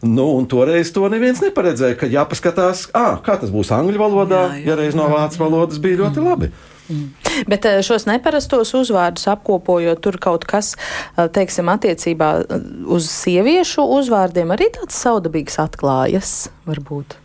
[0.00, 4.62] Nu, un toreiz to neviens neparedzēja, ka jāpaskatās, à, kā tas būs angļu valodā, jā,
[4.62, 4.68] jā.
[4.70, 6.48] ja reiz no vācu valodas bija ļoti labi.
[6.48, 6.79] Mm.
[7.46, 13.84] Bet eh, šos neparastos uzvārdus apkopojot, tur kaut kas, eh, teiksim, attiecībā eh, uz sieviešu
[14.00, 17.18] uzvārdiem arī tāds saudabīgs atklājas, varbūt.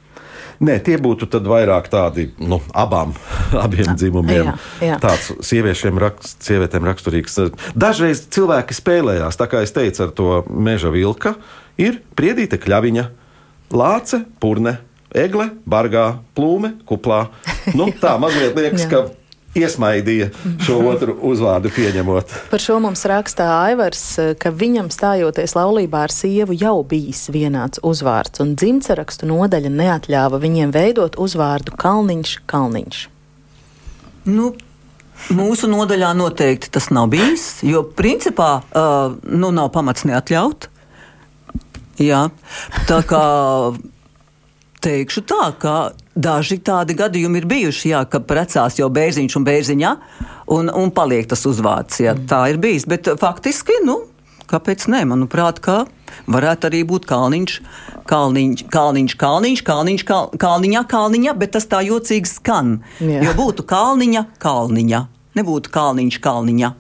[0.63, 3.11] Nē, tie būtu vairāk tādi nu, abām,
[3.65, 4.53] abiem dzimumiem.
[4.53, 4.55] Jā,
[4.87, 4.99] jā.
[5.03, 7.37] Tāds sieviešiem rakst, sievietēm raksturīgs.
[7.75, 11.35] Dažreiz cilvēki spēlējās, tā kā es teicu, ar to meža vilka.
[11.81, 13.09] Ir priedīta kļaviņa,
[13.75, 14.77] lāce, purne,
[15.15, 17.25] egle, bargā, plūme, kuplā.
[17.75, 19.05] Nu, tā mazliet liekas, ka
[19.55, 20.29] iesmaidīja
[20.65, 22.35] šo otru uzvārdu pieņemot.
[22.51, 24.03] Par šo mums rakstā Aivars,
[24.41, 30.75] ka viņam stājoties laulībā ar sievu jau bijis vienāds uzvārds, un dzimtsarakstu nodaļa neatļāva viņiem
[30.75, 33.03] veidot uzvārdu Kalniņš Kalniņš.
[34.31, 34.53] Nu,
[35.31, 40.67] Mūsu nodaļā noteikti tas nav bijis, jo principā uh, nu, nav pamats neatļaut.
[42.03, 42.25] Jā,
[42.89, 43.21] tā kā
[44.83, 45.75] teikšu tā, ka
[46.15, 49.93] daži tādi gadījumi ir bijuši, jā, ka precās jau bērziņš un bērziņa,
[50.55, 51.99] un, un paliek tas uzvārds.
[52.03, 52.87] Jā, tā ir bijis.
[52.89, 53.99] Bet faktiski, nu,
[54.49, 55.03] kāpēc ne?
[55.09, 55.83] Manuprāt, kā
[56.31, 57.57] varētu arī būt kalniņš,
[58.09, 62.77] kalniņš, kalniņš, kalniņš, kalniņš kal, kalniņā, kalniņā, bet tas tā jocīgi skan.
[63.03, 63.25] Jā.
[63.27, 65.05] Jo būtu kalniņa, kalniņa,
[65.37, 66.75] nebūtu kalniņš, kalniņa.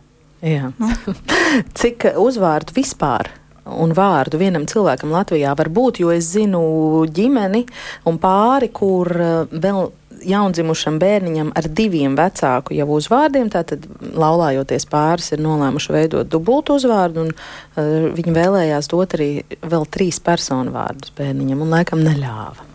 [0.45, 0.69] Jā.
[0.79, 0.91] Nu.
[1.79, 3.33] Cik uzvārdu vispār
[3.65, 7.65] un vārdu vienam cilvēkam Latvijā var būt, jo es zinu ģimeni
[8.09, 9.87] un pāri, kur eh, vēl
[10.25, 13.83] jaundzimušam bērniņam ar diviem vecāku jau uzvārdiem, tātad
[14.15, 19.29] laulājoties pāris ir nolēmuši veidot dubultu uzvārdu, un uh, viņi vēlējās dot arī
[19.61, 22.69] vēl trīs personu vārdus bērniņam, un laikam neļāva.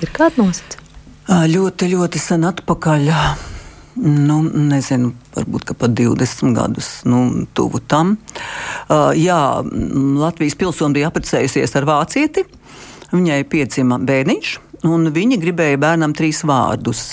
[0.00, 1.42] Ir kāda nosacījuma?
[1.52, 3.10] Ļoti, ļoti sen atpakaļ.
[4.00, 8.14] Nu, nezinu, varbūt pat 20 gadus, nu, tuvu tam.
[8.88, 9.60] Uh, jā,
[10.16, 12.46] Latvijas pilsone bija apprecējusies ar vācieti.
[13.12, 14.54] Viņai piedzima bērniņš,
[14.88, 17.04] un viņa gribēja bērnam trīs vārdus.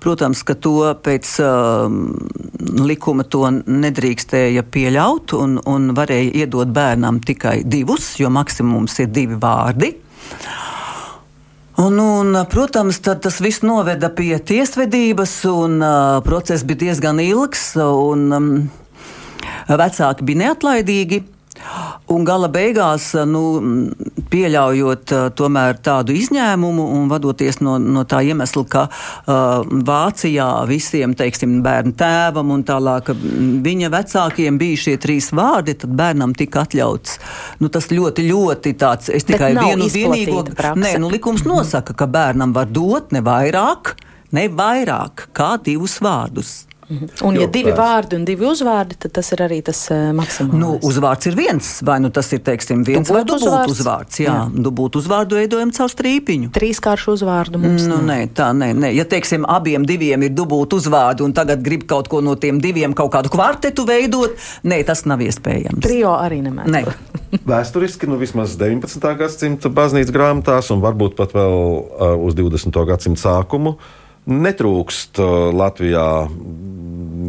[0.00, 1.92] Protams, ka to pēc uh,
[2.80, 9.36] likuma to nedrīkstēja pieļaut, un, un varēja iedot bērnam tikai divus, jo maksimums ir divi
[9.36, 9.92] vārdi.
[10.40, 10.79] Uh,
[11.80, 18.26] Un, un, protams, tas viss noveda pie tiesvedības, un uh, process bija diezgan ilgs, un
[18.36, 18.48] um,
[19.70, 21.22] vecāki bija neatlaidīgi.
[22.10, 23.42] Un gala beigās, nu,
[24.30, 31.14] pieļaujot uh, tomēr tādu izņēmumu un vadoties no, no tā iemesla, ka uh, Vācijā visiem,
[31.18, 37.18] teiksim, bērnu tēvam un tālāk viņa vecākiem bija šie trīs vārdi, tad bērnam tika atļauts.
[37.62, 40.42] Nu, tas ļoti, ļoti tāds, es tikai vienu vienīgo.
[40.80, 43.94] Nē, nu, likums nosaka, ka bērnam var dot ne vairāk,
[44.34, 46.69] ne vairāk kā divus vārdus.
[46.90, 47.10] Mhm.
[47.22, 50.58] Un, ja divi vārdi un divi uzvārdi, tad tas ir arī tas uh, maksimāls.
[50.58, 53.76] Nu, uzvārds ir viens, vai nu tas ir teiksim, viens dubult vai dubult uzvārds.
[53.76, 54.18] uzvārds.
[54.24, 54.64] Jā, jā.
[54.66, 56.50] dubult uzvārdu veidojam caur strīpiņu.
[56.56, 57.86] Trīskāršu uzvārdu mums.
[57.90, 58.90] Nu, nē, tā nē, nē.
[58.96, 62.96] Ja teiksim, abiem diviem ir dubult uzvārdu un tagad grib kaut ko no tiem diviem,
[62.98, 64.34] kaut kādu kvartetu veidot,
[64.66, 65.84] nē, tas nav iespējams.
[65.86, 66.74] Trio arī nemēdz.
[66.74, 66.82] Ne.
[67.52, 69.14] Vēsturiski, nu vismaz 19.
[69.22, 72.74] gadsimta baznīcas grāmatās un varbūt pat vēl uh, uz 20.
[72.90, 73.78] gadsimta sākumu.
[73.78, 73.96] Uh,
[74.28, 76.06] Netrūkst uh, Latvijā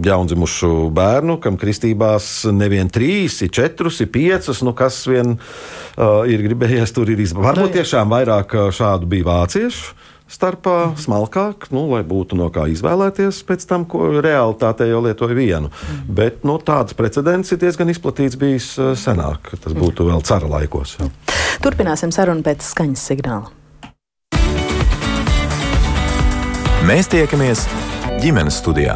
[0.06, 6.44] jaundzimušu bērnu, kam kristībās nevien trīs, ir četrus, ir piecas, nu kas vien uh, ir
[6.46, 7.48] gribējies tur ir izbaudīt.
[7.52, 10.00] Varbūt tiešām vairāk uh, šādu bija vāciešu
[10.32, 11.00] starpā, mm.
[11.04, 15.72] smalkāk, nu, lai būtu no kā izvēlēties pēc tam, ko realitātē jau lietoja vienu.
[15.72, 16.04] Mm.
[16.22, 20.98] Bet nu, tāds precedents ir diezgan izplatīts bijis uh, senāk, tas būtu vēl cara laikos.
[21.00, 21.12] Jā.
[21.66, 23.61] Turpināsim sarunu pēc skaņas signāla.
[26.82, 27.68] Mēs tiekamies
[28.24, 28.96] ģimenes studijā.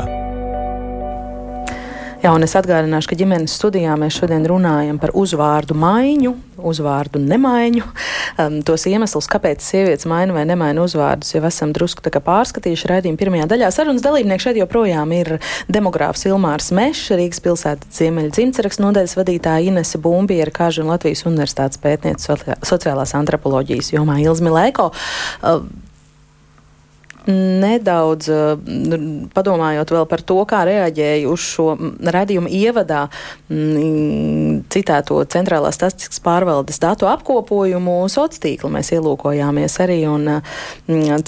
[2.23, 6.31] Jā, un es atgādināšu, ka ģimenes studijā mēs šodien runājam par uzvārdu maiņu,
[6.65, 7.85] uzvārdu nemaiņu.
[8.41, 13.47] Um, tos iemeslus, kāpēc sievietes maina vai nemaina uzvārdus, jau esam drusku pārskatījuši raidījuma pirmajā
[13.53, 13.69] daļā.
[13.69, 15.35] Sarunas dalībnieks šeit joprojām ir
[15.69, 21.77] demogrāfs Ilmārs Mešs, Rīgas pilsētas ziemeļa dzimtsaraks nodaļas vadītāja Inese Bumbiera, Kāža un Latvijas universitātes
[21.85, 22.33] pētniece
[22.65, 24.89] sociālās antropoloģijas jomā Ilzmi Lēko.
[25.45, 25.67] Uh,
[27.31, 28.29] nedaudz
[28.65, 28.99] nu,
[29.33, 31.67] padomājot vēl par to, kā reaģēja uz šo
[32.01, 33.05] radījumu ievadā
[34.75, 38.71] citēto centrālās statistikas pārvaldes datu apkopojumu sociālo tīklu.
[38.73, 40.27] Mēs ielūkojāmies arī un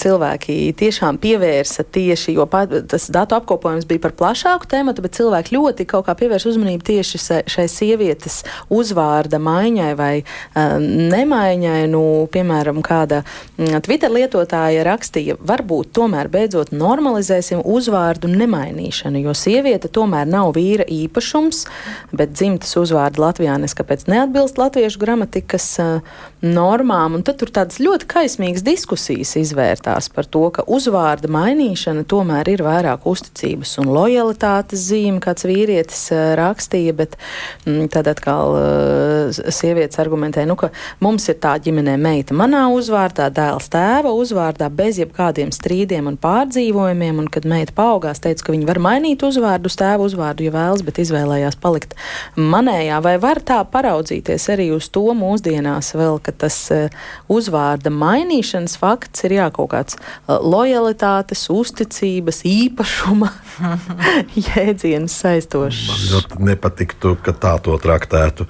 [0.02, 2.46] cilvēki tiešām pievērsa tieši, jo
[2.90, 7.20] tas datu apkopojums bija par plašāku tēmatu, bet cilvēki ļoti kaut kā pievērsa uzmanību tieši
[7.48, 8.40] šai sievietes
[8.74, 10.12] uzvārda maiņai vai
[10.56, 11.82] nemaiņai.
[11.92, 13.22] Nu, piemēram, kāda
[13.56, 21.64] Twitter lietotāja rakstīja, varbūt tomēr beidzot normalizēsim uzvārdu nemainīšanu, jo sieviete tomēr nav vīra īpašums,
[22.12, 27.16] bet dzimtas uzvārdi Latvijā neskapēc neatbilst latviešu gramatikas uh, normām.
[27.18, 32.62] Un tad tur tādas ļoti kaismīgas diskusijas izvērtās par to, ka uzvārda mainīšana tomēr ir
[32.66, 37.16] vairāk uzticības un lojalitātes zīme, kāds vīrietis uh, rakstīja, bet
[37.66, 40.70] mm, tad atkal uh, sievietes argumentē, nu, ka
[41.04, 47.18] mums ir tā ģimenē meita manā uzvārdā, dēls tēva uzvārdā, bez jebkādiem strīdiem un pārdzīvojumiem,
[47.24, 50.84] un kad meita paaugās, teica, ka viņa var mainīt uzvārdu uz tēvu uzvārdu, ja vēlas,
[50.86, 51.96] bet izvēlējās palikt
[52.38, 53.02] manējā.
[53.04, 57.00] Vai var tā paraudzīties arī uz to mūsdienās vēl, ka tas uh,
[57.32, 63.32] uzvārda mainīšanas fakts ir jā, kaut kāds uh, lojalitātes, uzticības, īpašuma
[64.48, 65.86] jēdziens saistošs?
[65.88, 68.48] Man ļoti nepatiktu, ka tā to traktētu.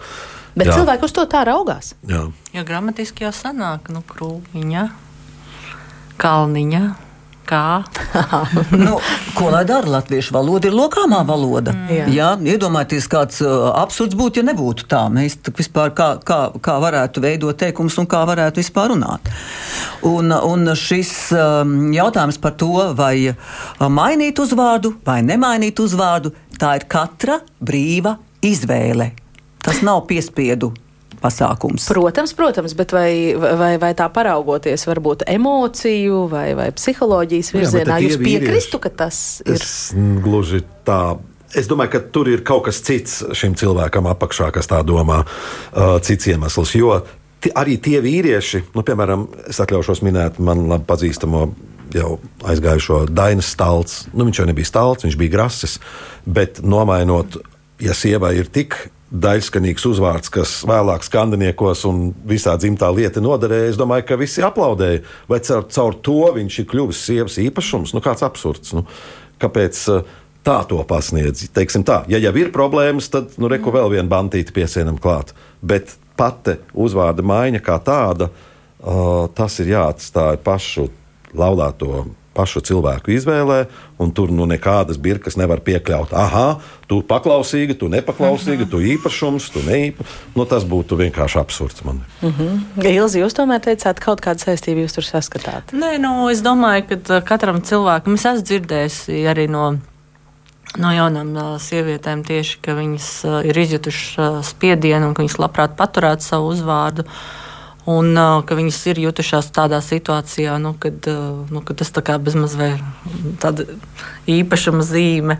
[0.58, 0.80] Bet Jā.
[0.80, 1.92] cilvēki uz to tā raugās.
[2.08, 4.88] Jā, jo gramatiski jau sanāk, nu, krūmiņa,
[6.18, 6.86] kalniņa
[7.48, 7.80] Kā?
[8.84, 8.98] nu,
[9.36, 9.88] ko lai dara?
[9.88, 11.72] Latviešu valoda ir lokāmā valoda.
[11.72, 11.92] Mm.
[11.94, 12.08] Jā.
[12.12, 15.06] Jā, iedomājieties, kāds uh, absurds būtu, ja nebūtu tā.
[15.12, 19.30] Mēs vispār kā, kā, kā varētu veidot teikumus un kā varētu vispār runāt.
[20.08, 23.32] Un, un šis um, jautājums par to, vai
[23.80, 29.14] mainīt uzvārdu vai nemainīt uzvārdu, tā ir katra brīva izvēle.
[29.64, 30.74] Tas nav piespiedu
[31.22, 31.88] pasākums.
[31.90, 38.06] Protams, protams, bet vai, vai, vai tā paraugoties varbūt emociju vai, vai psiholoģijas virzienā, Jā,
[38.06, 39.58] jūs piekristu, ka tas ir?
[39.58, 41.18] Es gluži tā.
[41.56, 45.96] Es domāju, ka tur ir kaut kas cits šim cilvēkam apakšā, kas tā domā, uh,
[46.04, 46.74] cits iemesls.
[46.76, 46.98] Jo
[47.56, 51.46] arī tie vīrieši, nu, piemēram, es atļaušos minēt man labi pazīstamo
[51.94, 54.06] jau aizgājušo Dainas stāsts.
[54.12, 55.78] Nu, viņš jau nebija stāsts, viņš bija grasis,
[56.26, 57.38] bet nomainot,
[57.80, 58.76] ja sievai ir tik
[59.08, 63.72] daļskanīgs uzvārds, kas vēlāk skandiniekos un visā dzimtā lieta noderēja.
[63.72, 65.00] Es domāju, ka visi aplaudēja.
[65.30, 67.94] Vai caur, caur to viņš ir kļuvis sievas īpašums?
[67.96, 68.74] Nu, kāds absurds.
[68.76, 68.84] Nu,
[69.40, 70.12] kāpēc eh,
[70.44, 71.46] tā to pasniedz?
[71.56, 75.32] Teiksim tā, ja jau ir problēmas, tad nu, reku vēl vienu bantīti piesienam klāt.
[75.64, 80.88] Bet pati uzvārda maiņa kā tāda, uh, tas ir jāatstāj pašu
[81.38, 83.64] laulāto pašu cilvēku izvēlē,
[83.98, 86.14] un tur nu nekādas birkas nevar piekļaut.
[86.16, 86.58] Aha,
[86.90, 90.16] tu paklausīga, tu nepaklausīga, tu īpašums, tu neīpašums.
[90.38, 92.02] Nu, tas būtu vienkārši absurds man.
[92.22, 92.86] Mm -hmm.
[92.92, 95.72] Ilzi, jūs tomēr teicāt, kaut kādu saistību jūs tur saskatāt?
[95.72, 99.78] Nē, nu, es domāju, ka uh, katram cilvēkam, es esmu dzirdējusi arī no
[100.76, 105.38] no jaunām uh, sievietēm tieši, ka viņas uh, ir izjutušas uh, spiedienu un ka viņas
[105.38, 107.02] labprāt paturētu savu uzvārdu.
[107.02, 107.47] Uh,
[107.88, 112.56] un uh, ka viņas ir jutušās tādā situācijā, nu, kad, uh, nu, kad tas bezmaz
[112.58, 112.72] vai
[113.40, 113.64] tāda
[114.28, 115.38] īpašuma zīme.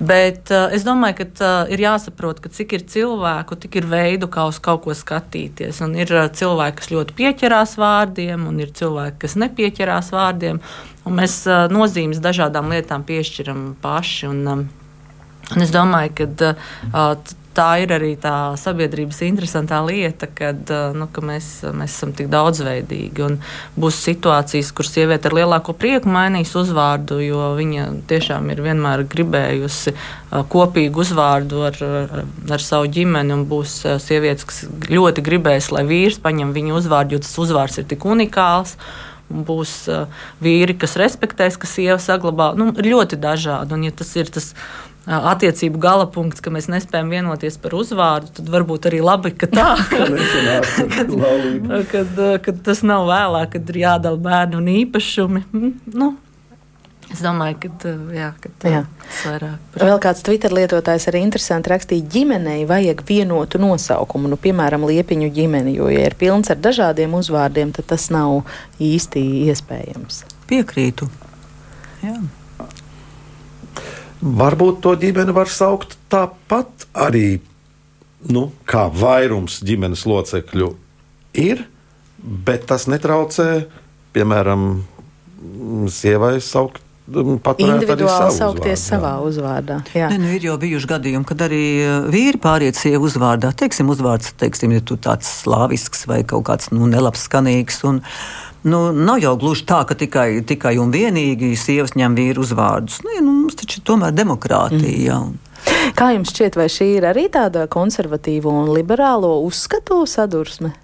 [0.00, 4.30] Bet uh, es domāju, ka uh, ir jāsaprot, ka cik ir cilvēku, tik ir veidu,
[4.32, 5.82] kā uz kaut ko skatīties.
[5.84, 10.60] Un ir uh, cilvēki, kas ļoti pieķerās vārdiem, un ir cilvēki, kas nepieķerās vārdiem.
[11.04, 14.30] Mēs uh, nozīmes dažādām lietām piešķiram paši.
[14.32, 14.64] Un, um,
[15.52, 21.24] un es domāju, ka uh, tā ir arī tā sabiedrības interesantā lieta, kad, nu, ka
[21.24, 23.28] mēs, mēs esam tik daudzveidīgi.
[23.80, 29.94] Būs situācijas, kur sieviete ar lielāko prieku mainīs uzvārdu, jo viņa tiešām ir vienmēr gribējusi
[30.52, 32.24] kopīgu uzvārdu ar, ar,
[32.56, 33.42] ar savu ģimeni.
[33.50, 38.06] Būs sievietes, kas ļoti gribēs, lai vīrs paņem viņu uzvārdu, jo tas uzvārds ir tik
[38.06, 38.76] unikāls.
[39.30, 42.48] Būs uh, vīri, kas respektēs, ka sieva saglabā.
[42.58, 43.76] Nu, ir ļoti dažādi.
[43.76, 44.48] Un, ja tas ir tas
[45.06, 49.68] attiecību gala punkts, ka mēs nespējam vienoties par uzvārdu, tad varbūt arī labi, ka tā
[50.96, 51.14] kad,
[51.92, 55.46] kad, kad tas nav vēlāk, kad ir jādala bērnu un īpašumi.
[55.52, 56.12] Mm, nu,
[57.10, 58.80] Es domāju, ka, jā, ka tā jā.
[59.26, 59.62] vairāk.
[59.74, 59.82] Par...
[59.82, 65.74] Vēl kāds Twitter lietotājs arī interesanti rakstīja, ģimenei vajag vienotu nosaukumu, nu, piemēram, liepiņu ģimeni,
[65.80, 68.44] jo, ja ir pilns ar dažādiem uzvārdiem, tad tas nav
[68.78, 70.22] īsti iespējams.
[70.50, 71.10] Piekrītu.
[72.06, 72.14] Jā.
[74.20, 77.40] Varbūt to ģimeni var saukt tāpat arī,
[78.28, 80.74] nu, kā vairums ģimenes locekļu
[81.40, 81.64] ir,
[82.20, 83.64] bet tas netraucē,
[84.12, 84.82] piemēram,
[85.88, 88.82] sievai saukt individuāli saukties uzvārdā.
[88.82, 89.78] savā uzvārdā.
[89.96, 90.10] Jā.
[90.12, 93.50] Ne, nu, ir jau bijuši gadījumi, kad arī uh, vīri pāriet sievu uzvārdā.
[93.56, 97.82] Teiksim, uzvārds, teiksim, ja tu tāds slāvisks vai kaut kāds nu, nelabs skanīgs.
[97.88, 98.04] Un,
[98.60, 102.98] Nu, nav jau gluži tā, ka tikai, tikai un vienīgi sievas ņem vīru uzvārdus.
[103.06, 105.16] Nē, nu, mums taču tomēr demokrātija.
[105.16, 105.94] Mm.
[105.96, 110.74] Kā jums šķiet, vai šī ir arī tāda konservatīva un liberālo uzskatu sadursme?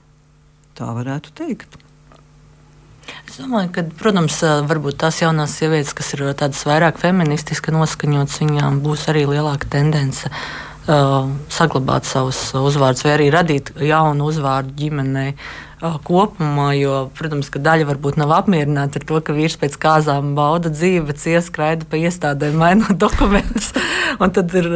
[0.76, 1.76] Tā varētu teikt.
[3.28, 4.38] Es domāju, ka, protams,
[4.70, 10.30] varbūt tās jaunās sievietes, kas ir tādas vairāk feministiski noskaņotas, viņām būs arī lielāka tendence
[10.30, 15.36] uh, saglabāt savus uzvārdus vai arī radīt jaunu uzvārdu ģimenei.
[15.36, 20.32] Uh, kopumā, jo, protams, ka daļa varbūt nav apmierināta ar to, ka vīrs pēc kāzām
[20.38, 23.72] bauda dzīvi, bet ieskraida pa iestādēm, mainot dokumentus.
[24.22, 24.68] un tad ir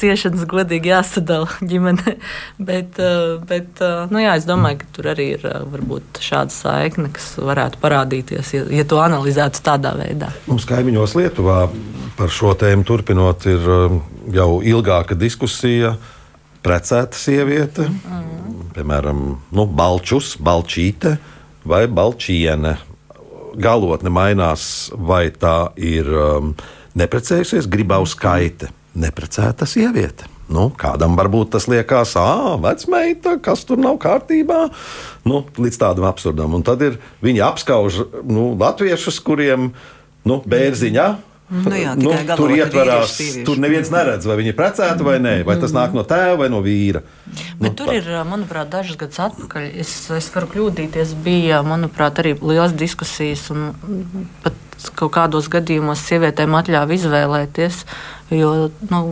[0.00, 2.16] ciešanas godīgi jāsadala ģimene.
[2.70, 3.00] bet,
[3.48, 8.54] bet nu jā, es domāju, ka tur arī ir varbūt šāda saikne, kas varētu parādīties,
[8.56, 10.32] ja, ja to analizētu tādā veidā.
[10.48, 11.64] Mums kaimiņos Lietuvā
[12.18, 13.68] par šo tēmu turpinot, ir
[14.34, 15.98] jau ilgāka diskusija
[16.64, 18.72] precēta sieviete, mm.
[18.76, 21.16] piemēram, nu, balčus, balčīte
[21.68, 22.76] vai balčiene.
[23.58, 26.52] Galotne mainās, vai tā ir um,
[26.98, 28.68] neprecējusies, gribau skaite,
[28.98, 30.28] neprecēta sieviete.
[30.48, 34.68] Nu, kādam varbūt tas liekas, ah, vecmeita, kas tur nav kārtībā.
[35.28, 36.54] Nu, līdz tādam absurdam.
[36.56, 39.72] Un tad ir viņi apskauž nu, latviešus, kuriem
[40.28, 41.08] nu, bērziņā
[41.48, 43.14] Nu, jā, nu, tur ietverās,
[43.46, 46.50] tur neviens neredz, vai viņi ir precēti vai nē, vai tas nāk no tēva vai
[46.52, 47.00] no vīra.
[47.56, 49.70] Bet nu, tur ir, manuprāt, dažas gadus atpakaļ.
[49.80, 53.70] Es, es varu kļūdīties, bija, manuprāt, arī liels diskusijas un
[54.44, 54.60] pat
[54.98, 57.80] kaut kādos gadījumos sievietēm atļāva izvēlēties,
[58.30, 59.02] jo nu,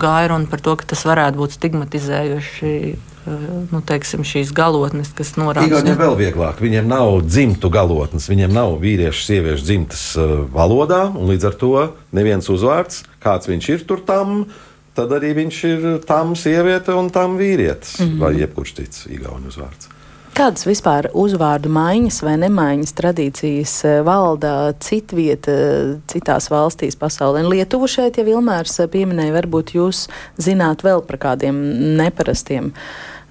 [0.00, 2.76] gāja runa par to, ka tas varētu būt stigmatizējoši.
[3.24, 5.78] Nu, teiksim, šīs galotnes, kas norāda.
[5.80, 6.58] Viņiem vēl vieglāk.
[6.60, 11.72] Viņiem nav dzimtu galotnes, viņiem nav vīriešu, sieviešu dzimtas uh, valodā, un līdz ar to
[12.12, 14.44] neviens uzvārds, kāds viņš ir tur tam,
[14.92, 18.20] tad arī viņš ir tam sieviete un tam vīrietis, mm -hmm.
[18.20, 19.93] vai jebkurš cits īgauņu uzvārds.
[20.34, 27.44] Kādas vispār uzvārdu maiņas vai nemaiņas tradīcijas eh, valda citvieta, eh, citās valstīs pasaulē?
[27.46, 30.08] Lietuvu šeit jau Vilmērs eh, pieminēja, varbūt jūs
[30.42, 31.60] zināt vēl par kādiem
[32.00, 32.72] neparastiem.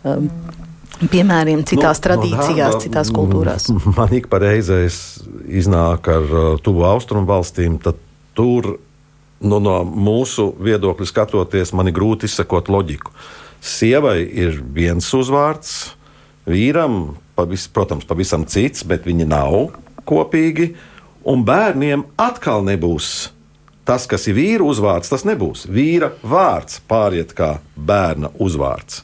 [0.07, 0.29] Um,
[1.11, 3.65] Piemēriem citās nu, tradīcijās, no, tā, citās kultūrās.
[3.97, 4.99] Man ik pa reizēs
[5.51, 7.99] iznāk ar uh, tuvu austrumu valstīm, tad
[8.37, 8.77] tur
[9.43, 13.11] nu, no mūsu viedokļa skatoties, man ir grūti izsekot loģiku.
[13.59, 15.97] Sievai ir viens uzvārds,
[16.49, 19.71] Vīram, pavis, protams, pavisam cits, bet viņi nav
[20.07, 20.73] kopīgi.
[21.29, 23.31] Un bērniem atkal nebūs
[23.87, 25.65] tas, kas ir vīra uzvārds, tas nebūs.
[25.71, 29.03] Vīra vārds pāriet kā bērna uzvārds.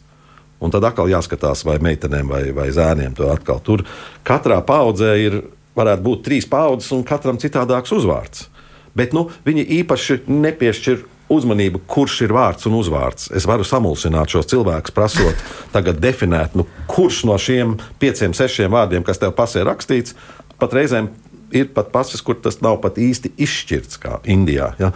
[0.60, 3.86] Un tad atkal jāskatās, vai meitenēm vai, vai zēniem to atkal tur.
[4.28, 5.40] Katrā paudzē ir,
[5.80, 8.50] varētu būt trīs paudzes, un katram citādāks uzvārds.
[8.98, 13.30] Bet nu, viņi īpaši nepiešķir uzmanību, kurš ir vārds un uzvārds.
[13.38, 19.06] Es varu samulsināt šos cilvēkus, prasot, tagad definēt, nu, kurš no šiem pieciem, sešiem vārdiem,
[19.06, 20.18] kas tev pasē rakstīts,
[20.60, 21.12] pat reizēm
[21.56, 24.72] ir pat pasis, kur tas nav pat īsti izšķirts, kā Indijā.
[24.82, 24.92] Ja?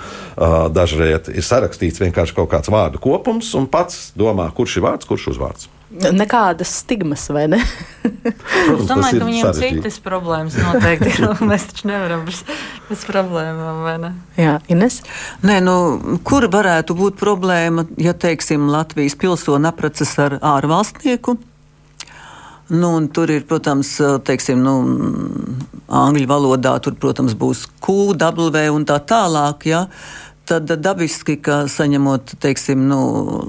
[0.73, 5.31] Dažreiz ir sarakstīts vienkārši kaut kāds vārdu kopums, un pats domā, kurš ir vārds, kurš
[5.33, 5.69] uzvārds.
[5.93, 7.59] Nekādas stigmas, vai ne?
[8.01, 9.77] Protams, es domāju, ka viņiem sarežģīt.
[9.77, 11.43] citas problēmas noteikti ir.
[11.45, 12.41] Mēs taču nevaram bez,
[13.05, 14.11] problēmām, vai ne?
[14.39, 15.01] Jā, Ines?
[15.45, 15.75] Nē, nu,
[16.25, 21.37] kur varētu būt problēma, ja, teiksim, Latvijas pilsoni apracas ar ārvalstnieku?
[22.73, 23.93] Nu, tur ir, protams,
[24.25, 24.77] teiksim, nu,
[25.93, 29.67] angļu valodā, tur, protams, būs Q, W un tā tālāk.
[29.69, 29.85] Ja?
[30.47, 32.99] Tad dabiski, ka saņemot teiksim, nu,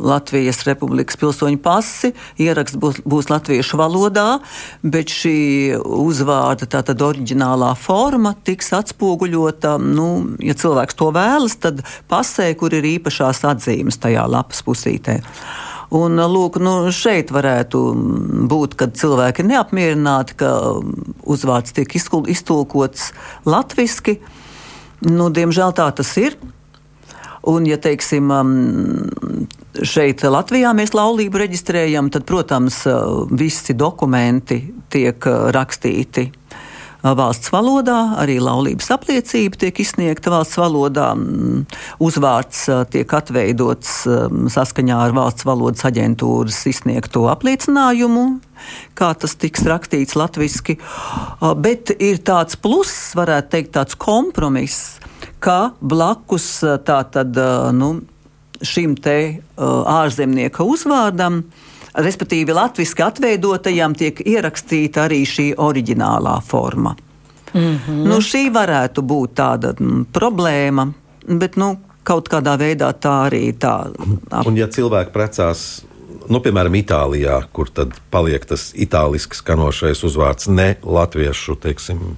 [0.05, 4.39] Latvijas Republikas pilsoņu pasi, ieraksts būs, būs latviešu valodā,
[4.83, 5.37] bet šī
[5.81, 10.09] uzvārda, tātad oriģinālā forma, tiks atspoguļota, nu,
[10.45, 15.21] ja cilvēks to vēlas, tad pasē, kur ir īpašās atzīmes tajā lapas pusītē.
[15.95, 17.81] Un, lūk, nu, šeit varētu
[18.51, 20.51] būt, kad cilvēki ir neapmierināti, ka
[21.23, 23.13] uzvārds tiek iztulkots
[23.47, 24.19] latviešu.
[25.05, 26.39] Nu, diemžēl tā tas ir.
[27.45, 28.53] Un, ja teiksim, um,
[29.85, 37.53] šeit Latvijā mēs laulību reģistrējam, tad, protams, uh, visi dokumenti tiek uh, rakstīti uh, valsts
[37.53, 41.67] valodā, arī laulības apliecība tiek izsniegta valsts valodā, mm,
[42.01, 42.65] uzvārds
[42.95, 48.27] tiek atveidots um, saskaņā ar valsts valodas aģentūras izsniegto apliecinājumu,
[48.97, 50.79] kā tas tiks rakstīts latviešu.
[51.61, 54.97] Bet ir tāds pluss, varētu teikt, tāds kompromiss
[55.45, 56.49] ka blakus
[56.87, 57.37] tātad,
[57.77, 57.91] nu,
[58.65, 59.17] šim te
[59.59, 61.43] ārzemnieka uzvārdam,
[61.95, 66.97] respektīvi latviešu atveidotajam, tiek ierakstīta arī šī oriģinālā forma.
[67.55, 68.07] Mm -hmm.
[68.11, 70.89] nu, šī varētu būt tāda m, problēma,
[71.27, 73.93] bet nu, kaut kādā veidā tā arī tā.
[74.31, 74.47] Ap...
[74.47, 75.85] Un, ja cilvēki precās,
[76.29, 82.17] nu, piemēram, Itālijā, kur tad paliek tas itāliski skanošais uzvārds, ne latviešu teiksim,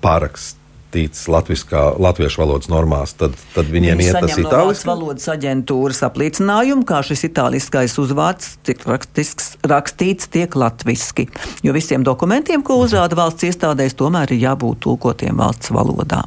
[0.00, 0.61] pāraksts
[0.92, 4.86] rakstīts latviskā, latviešu valodas normās, tad, tad viņiem Viņi iet tas itāliski.
[4.86, 11.28] No valodas aģentūras apliecinājumu, kā šis itāliskais uzvārds tiek rakstisks, rakstīts tiek latviski.
[11.62, 16.24] Jo visiem dokumentiem, ko uzrāda valsts iestādēs, tomēr ir jābūt tulkotiem valsts valodā.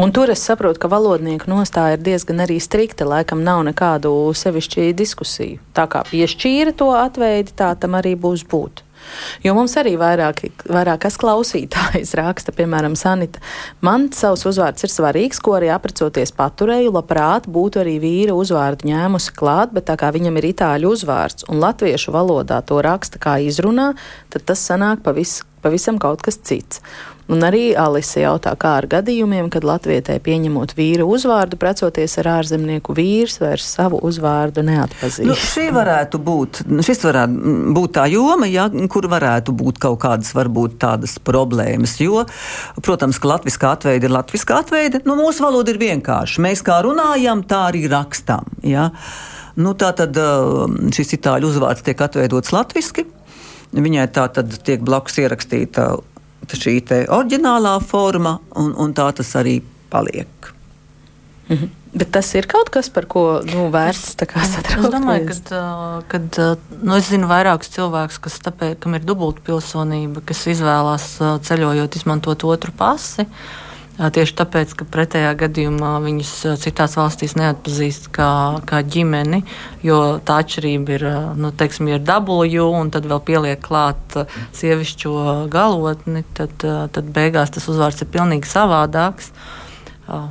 [0.00, 3.04] Un tur es saprotu, ka valodnieku nostāja ir diezgan arī strikta.
[3.04, 5.60] Laikam nav nekādu sevišķu diskusiju.
[5.76, 8.80] Tā kā piešķīra to atveidi, tā tam arī būs būt.
[9.44, 13.42] Jo mums arī vairāk, vairākas klausītājas raksta, piemēram, Sanita.
[13.84, 16.92] Man savs uzvārds ir svarīgs, ko arī aprecoties paturēju.
[16.96, 21.62] Labprāt būtu arī vīra uzvārdu ņēmusi klāt, bet tā kā viņam ir itāļu uzvārds un
[21.62, 23.92] latviešu valodā to raksta kā izrunā,
[24.32, 26.82] tad tas sanāk pavis, pavisam kaut kas cits.
[27.32, 32.92] Un arī Alise jautā, kā ar gadījumiem, kad latvietē pieņemot vīru uzvārdu, precoties ar ārzemnieku
[32.96, 35.24] vīrs vairs savu uzvārdu neatpazīst.
[35.28, 40.34] Nu, šī varētu būt, šis varētu būt tā joma, ja, kur varētu būt kaut kādas
[40.36, 42.26] varbūt tādas problēmas, jo,
[42.84, 46.44] protams, ka latviskā atveide ir latviskā atveide, nu mūsu valoda ir vienkārša.
[46.44, 48.52] Mēs kā runājam, tā arī rakstam.
[48.66, 48.90] Ja.
[49.56, 50.16] Nu, tā tad
[50.96, 53.08] šis itāļu uzvārds tiek atveidots latviski.
[53.72, 55.94] Viņai tā tad tiek blakus ierakstīta
[56.50, 59.60] šī oriģinālā forma, un, un tā tas arī
[59.92, 60.52] paliek.
[61.48, 61.78] Mhm.
[61.92, 64.78] Bet tas ir kaut kas, par ko nu, vērts satraukties.
[64.80, 65.58] Es domāju, ka
[66.08, 66.38] kad,
[66.80, 72.46] nu, es zinu vairākus cilvēkus, kas tāpēc, kam ir dubulta pilsonība, kas izvēlās ceļojot, izmantot
[72.48, 73.26] otru pasi.
[73.92, 76.30] Tieši tāpēc, ka pretējā gadījumā viņus
[76.62, 78.28] citās valstīs neatpazīst kā,
[78.64, 79.42] kā ģimeni,
[79.84, 81.04] jo tā atšķirība ir,
[81.36, 84.16] nu, teiksim, ir W, un tad vēl pieliek klāt
[84.56, 85.12] sievišķo
[85.52, 89.28] galotni, tad, tad beigās tas uzvārds ir pilnīgi savādāks.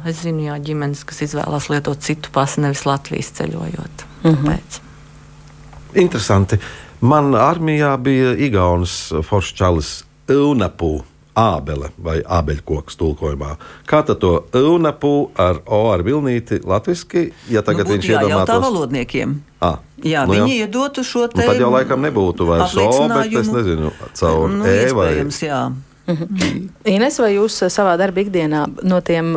[0.10, 4.08] Es zinu, jā, ģimenes, kas izvēlās lietot citu pasi, nevis Latvijas ceļojot.
[4.24, 4.42] Mm -hmm.
[4.42, 4.82] Tāpēc.
[6.02, 6.60] Interesanti.
[7.02, 11.04] Man armijā bija Igaunas Forščalis Eunapu.
[11.42, 13.56] Ābele vai ābeļkoks tulkojumā.
[13.90, 18.52] Kā tad to eunapu ar O ar vilnīti latviski, ja tagad nu, viņš iedomātos?
[18.52, 19.40] Tā valodniekiem.
[19.62, 20.66] À, Jā, nu, viņi jā.
[20.66, 21.42] iedotu šo te.
[21.42, 25.14] Nu, tad jau laikam nebūtu vairs O, bet es nezinu, caur nu, E vai.
[25.46, 25.64] Jā.
[26.10, 26.70] Mhm.
[26.90, 29.30] Ines, vai jūs savā darba ikdienā no tiem,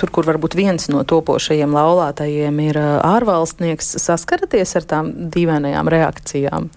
[0.00, 6.70] tur, kur varbūt viens no topošajiem laulātajiem ir ārvalstnieks, saskaraties ar tām dīvainajām reakcijām?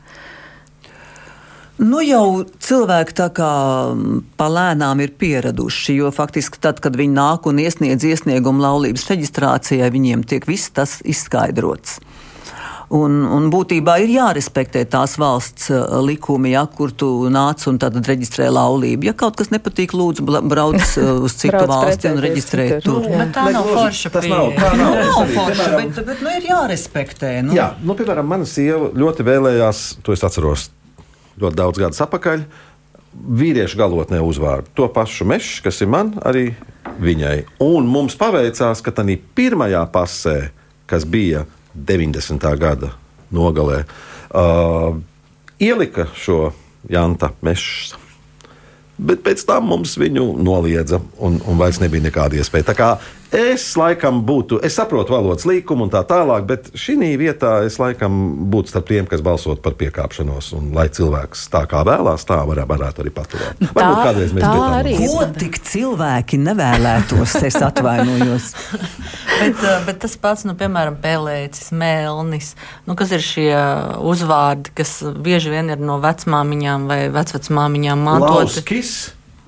[1.81, 3.51] Nu, jau cilvēki tā kā
[3.95, 9.89] mm, palēnām ir pieraduši, jo faktiski tad, kad viņi nāk un iesniedz iesniegumu laulības reģistrācijai,
[9.89, 11.97] viņiem tiek viss tas izskaidrots.
[12.91, 17.95] Un, un būtībā ir jārespektē tās valsts uh, likumi, ja, kur tu nāc un tad
[17.95, 19.07] reģistrē laulību.
[19.07, 22.99] Ja kaut kas nepatīk, lūdzu, brauc uh, uz citu valsti un reģistrē tur.
[23.07, 26.51] Nu, bet tā nav forša tas nav, tā nav, nav forša, bet, bet nu, ir
[26.51, 27.33] jārespektē.
[27.47, 27.55] Nu.
[27.57, 30.67] Jā, nu, piemēram, mana sieva ļoti vēlējās, to es atceros
[31.41, 32.45] ļoti daudz gadus atpakaļ.
[33.11, 36.53] Vīriešu galotnē uzvārdu to pašu mešu, kas ir man, arī
[37.01, 37.37] viņai.
[37.63, 39.03] Un mums paveicās, ka tā
[39.35, 40.37] pirmajā pasē,
[40.87, 42.47] kas bija 90.
[42.59, 42.93] gada
[43.31, 43.83] nogalē,
[44.31, 44.95] uh,
[45.59, 46.51] ielika šo
[46.89, 47.97] Janta mešu.
[49.01, 52.67] Bet pēc tam mums viņu noliedza, un, un vairs nebija nekāda iespēja.
[52.69, 52.89] Tā kā
[53.31, 58.17] Es laikam būtu, es saprotu valodas līkumu un tā tālāk, bet šī vietā es laikam
[58.51, 60.49] būtu starp tiem, kas balsot par piekāpšanos.
[60.57, 63.61] Un, lai cilvēks tā kā vēlās, tā var, varētu arī paturēt.
[63.61, 64.97] Tā, Varbūt kādreiz mēs tā arī.
[64.99, 68.51] Ko tik cilvēki nevēlētos, es atvainojos.
[69.39, 72.51] bet, eh, bet tas pats, nu, piemēram, pelēcis, mēlnis,
[72.83, 73.49] nu, kas ir šie
[74.11, 78.59] uzvārdi, kas bieži vien ir no vecmāmiņām vai vecvecmāmiņām mantoti.
[78.59, 78.95] Lauskis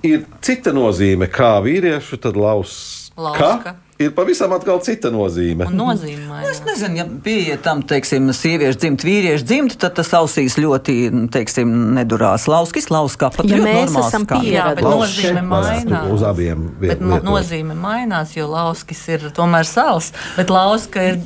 [0.07, 3.57] ir cita nozīme kā vīriešu, tad lauss Lauska.
[3.63, 3.75] Ka?
[4.01, 5.67] Ir pavisam atkal cita nozīme.
[5.69, 10.11] Un nozīme nu, es nezinu, ja bija tam, teiksim, sieviešu dzimt, vīriešu dzimt, tad tas
[10.17, 10.95] ausīs ļoti,
[11.33, 12.47] teiksim, nedurās.
[12.51, 14.81] Lauskis, lauskā pat ja mēs esam pieraduši.
[14.81, 16.09] Bet nozīme mainās.
[16.13, 21.19] Uz abiem bet no, nozīme mainās, jo lauskis ir tomēr sals, bet lauska ir.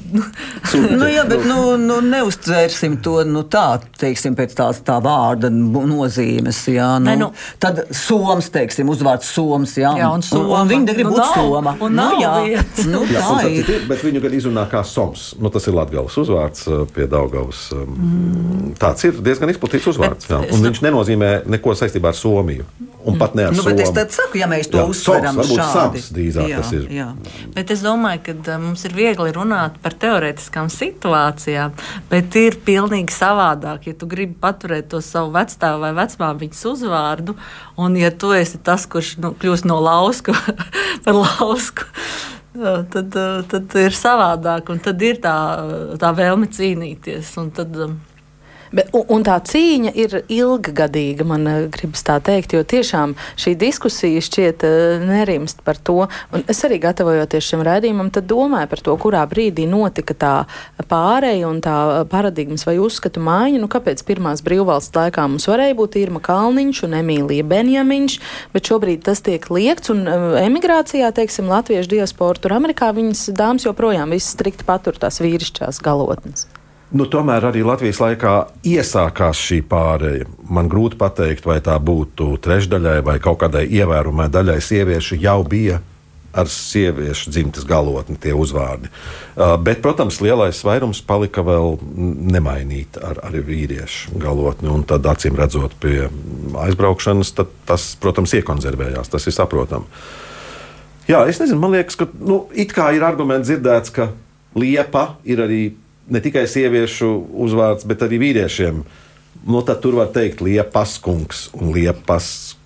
[0.99, 6.63] nu, jā, bet nu, nu, neuztvērsim to nu, tā, teiksim, pēc tās tā vārda nozīmes.
[6.71, 7.31] Jā, nu, ne, nu,
[7.63, 9.93] tad soms, teiksim, uzvārds soms, jā.
[9.99, 11.75] jā un, un, un viņi negrib nu, būt soma.
[11.79, 12.63] Un nu, nav, jā.
[12.87, 13.69] Nu, jā, ir.
[13.73, 13.85] ir.
[13.89, 15.29] Bet viņu gan izrunā kā Soms.
[15.41, 17.67] Nu, tas ir Latvijas uzvārds uh, pie Daugavas.
[17.73, 18.75] Mm.
[18.81, 20.29] Tāds ir diezgan izplatīts uzvārds.
[20.29, 22.67] Bet, un viņš nenozīmē neko saistībā ar Somiju.
[23.07, 23.85] Un pat ne ar nu, Somiju.
[23.85, 26.01] Es tad saku, ja mēs to jā, uzsveram soms, šādi.
[26.01, 26.87] Sams, drīzāk, jā, tas ir.
[26.91, 27.07] Jā.
[27.55, 31.75] Bet es domāju, ka uh, mums ir viegli runāt par teorētiskām situācijām,
[32.11, 37.37] bet ir pilnīgi savādāk, ja tu gribi paturēt to savu vecstāvu vai vecmāmiņas uzvārdu,
[37.79, 40.35] un ja tu esi tas, kurš nu, kļūst no lausku
[41.05, 41.87] par lausku,
[42.93, 43.17] tad,
[43.51, 45.35] tad ir savādāk, un tad ir tā,
[46.01, 47.33] tā vēlme cīnīties.
[47.57, 47.81] Tad,
[48.75, 54.23] Bet, un, tā cīņa ir ilggadīga, man eh, gribas tā teikt, jo tiešām šī diskusija
[54.23, 56.07] šķiet uh, nerimst par to.
[56.35, 60.33] Un es arī gatavojoties šim rādījumam, tad domāju par to, kurā brīdī notika tā
[60.89, 61.77] pāreja un tā
[62.11, 63.61] paradigmas vai uzskatu maiņa.
[63.63, 68.19] Nu, kāpēc pirmās brīvvalsts laikā mums varēja būt Irma Kalniņš un Emīlija Benjamiņš,
[68.55, 73.67] bet šobrīd tas tiek liekts un uh, emigrācijā, teiksim, latviešu diasporu tur Amerikā viņas dāmas
[73.67, 76.47] joprojām viss strikti patur tās vīrišķās galotnes.
[76.87, 78.33] Nu, tomēr arī Latvijas laikā
[78.63, 80.27] iesākās šī pārēja.
[80.47, 85.81] Man grūti pateikt, vai tā būtu trešdaļai vai kaut kādai ievērojamai daļai sieviešu jau bija
[86.37, 88.87] ar sieviešu dzimtes galotni tie uzvārdi.
[88.87, 91.75] Uh, bet, protams, lielais vairums palika vēl
[92.31, 94.69] nemainīti ar, ar vīriešu galotni.
[94.71, 96.05] Un tad, acīm redzot, pie
[96.67, 97.33] aizbraukšanas,
[97.67, 99.11] tas, protams, iekonservējās.
[99.11, 99.89] Tas ir saprotami.
[101.07, 104.09] Jā, es nezinu, man liekas, ka nu, it kā ir arguments dzirdēts, ka
[104.59, 105.61] liepa ir arī
[106.09, 107.09] ne tikai sieviešu
[107.47, 108.83] uzvārds, bet arī vīriešiem.
[109.47, 112.57] Nu, tad tur var teikt liepas kungs un liepas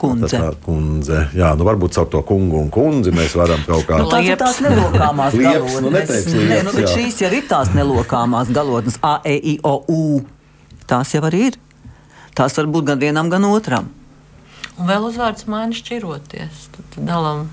[0.00, 0.30] kundze.
[0.36, 1.20] Tā, kundze.
[1.36, 4.40] Jā, nu varbūt caur to kungu un kundzi mēs varam kaut kā tādu nu, tās,
[4.42, 5.36] tās nelokāmās.
[5.38, 9.58] Nu, neteiks, liepas, Nē, nu, bet šīs jau ir tās nelokāmās galotnes, A, E, I,
[9.64, 10.22] O, U.
[10.90, 11.60] Tās jau arī ir.
[12.36, 13.88] Tās var būt gan vienam, gan otram.
[14.74, 16.64] Un vēl uzvārds maina šķiroties.
[16.74, 17.46] Tad dalām.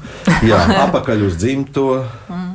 [0.47, 0.57] jā,
[0.87, 2.01] apakaļ uz dzimto.
[2.27, 2.50] Mm.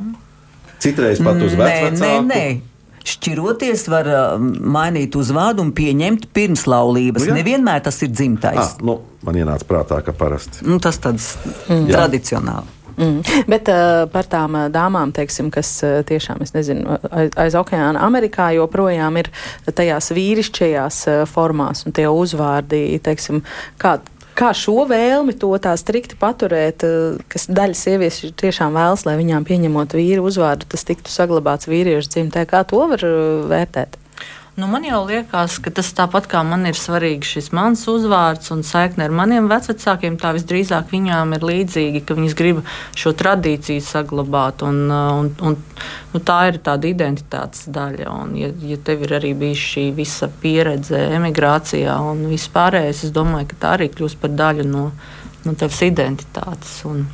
[0.82, 2.72] Citreiz pat uz vecāku.
[3.06, 7.22] Šķiroties var uh, mainīt uzvārdu un pieņemt pirms laulības.
[7.22, 7.36] Nu, jā.
[7.38, 8.58] Nevienmēr tas ir dzimtais.
[8.58, 10.64] Ah, nu, man ienāca prātā, ka parasti.
[10.66, 11.36] Nu, tas tāds
[11.68, 11.86] mm.
[11.92, 12.74] tradicionāli.
[12.96, 13.20] Mm.
[13.46, 18.00] Bet uh, par tām uh, dāmām, teiksim, kas uh, tiešām, es nezinu, aiz, aiz okeāna
[18.06, 19.28] Amerikā joprojām ir
[19.68, 23.42] tajās vīrišķajās uh, formās un tie uzvārdi, teiksim,
[23.78, 23.98] kā,
[24.36, 29.46] Kā šo vēlmi to tā strikti paturēt, uh, kas daļa sieviešu tiešām vēlas, lai viņām
[29.48, 33.96] pieņemot vīru uzvārdu, tas tiktu saglabāts vīriešu dzimtē, kā to var uh, vērtēt?
[34.56, 38.62] Nu, man jau liekas, ka tas tāpat kā man ir svarīgs šis mans uzvārds un
[38.64, 42.62] saikne ar maniem vecākiem, tā visdrīzāk viņām ir līdzīgi, ka viņas grib
[42.96, 44.64] šo tradīciju saglabāt.
[44.64, 45.58] Un, un, un,
[46.14, 48.08] nu, tā ir tāda identitātes daļa.
[48.14, 53.12] Un, ja, ja tev ir arī bijusi šī visa pieredze emigrācijā un viss pārējais, es
[53.12, 54.88] domāju, ka tā arī kļūst par daļu no,
[55.44, 56.78] no tavas identitātes.
[56.88, 57.04] Un,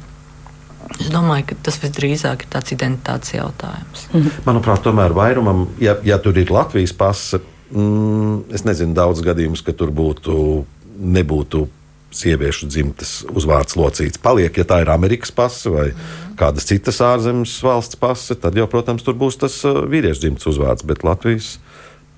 [1.01, 4.09] Es domāju, ka tas visdrīzāk ir tāds identitātes jautājums.
[4.13, 4.43] Mhm.
[4.49, 7.41] Manuprāt, tomēr vairumam, ja, ja tur ir Latvijas pasa,
[7.71, 10.65] mm, es nezinu daudz gadījumus, ka tur būtu,
[10.99, 11.69] nebūtu
[12.13, 14.21] sieviešu dzimtes uzvārds locīts.
[14.21, 16.35] Paliek, ja tā ir Amerikas pasa vai mm.
[16.41, 20.85] kādas citas ārzemes valsts pasa, tad jau, protams, tur būs tas uh, vīriešu dzimtes uzvārds.
[20.85, 21.57] Bet Latvijas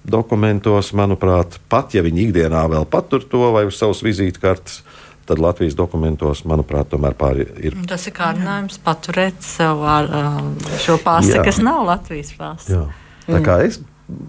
[0.04, 4.82] dokumentos, manuprāt, pat ja viņi ikdienā vēl patur to vai uz savas vizītkartes,
[5.28, 7.78] tad Latvijas dokumentos, manuprāt, tomēr pāri ir.
[7.88, 10.52] Tas ir kārdinājums paturēt sev ar, um,
[10.84, 12.76] šo pāsti, kas nav Latvijas pāsts.
[13.24, 13.80] Tā kā es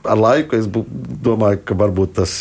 [0.07, 2.35] ar laiku es domāju, ka varbūt tas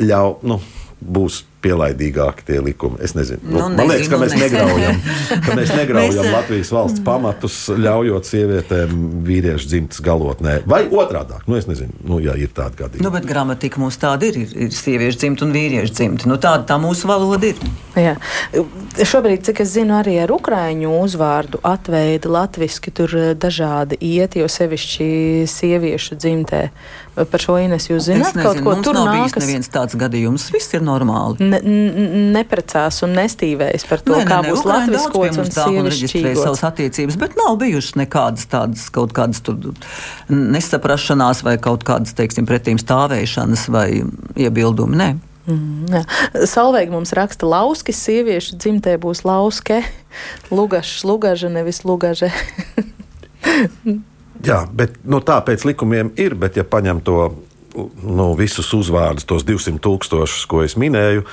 [0.00, 0.58] ļauj, nu,
[1.00, 3.00] būs pielaidīgāki tie likumi.
[3.04, 3.40] Es nezinu.
[3.44, 5.00] Nu, nu, man liekas, ka mēs negraujam,
[5.46, 8.94] ka mēs negraujam Latvijas valsts pamatus, ļaujot sievietēm
[9.26, 10.60] vīriešu dzimtas galotnē.
[10.70, 13.06] Vai otrādi- nu, es nezinu, nu, ja ir tāda gadījuma.
[13.06, 14.38] Nu, bet gramatika mums tāda ir.
[14.44, 16.28] Ir, ir sieviešu dzimta un vīriešu dzimta.
[16.30, 17.60] Nu, tāda tā mūsu valoda ir.
[17.94, 18.16] Jā.
[19.06, 25.08] Šobrīd, cik es zinu, arī ar ukrāņu uzvārdu atveidi latviski tur dažādi iet, jo sevišķi
[25.50, 26.68] sieviešu dzimtē.
[27.14, 29.36] Par šo Ines jūs zināt, kaut ko tur nav nākas...
[29.36, 30.48] bijis neviens tāds gadījums.
[30.54, 31.46] Viss ir normāli.
[31.46, 31.60] Ne,
[32.34, 36.40] neprecās un nestīvējas par to, nē, kā nē, būs latviskots un sievišķīgots.
[36.42, 39.70] savas attiecības, bet nav bijušas nekādas tādas kaut kādas tur
[40.28, 43.88] nesaprašanās vai kaut kādas, teiksim, pretīm stāvēšanas vai
[44.34, 44.98] iebildumi.
[44.98, 45.10] Nē.
[45.46, 46.02] Mm.
[46.48, 49.84] Salveig mums raksta, lauskis sieviešu dzimtē būs lauske,
[50.50, 52.32] lugašs, lugaža, nevis lugaže.
[54.44, 57.18] Jā, bet nu, tā pēc likumiem ir, bet ja paņem to
[57.74, 61.24] nu, visus uzvārdus, tos 200 tūkstošus, ko es minēju,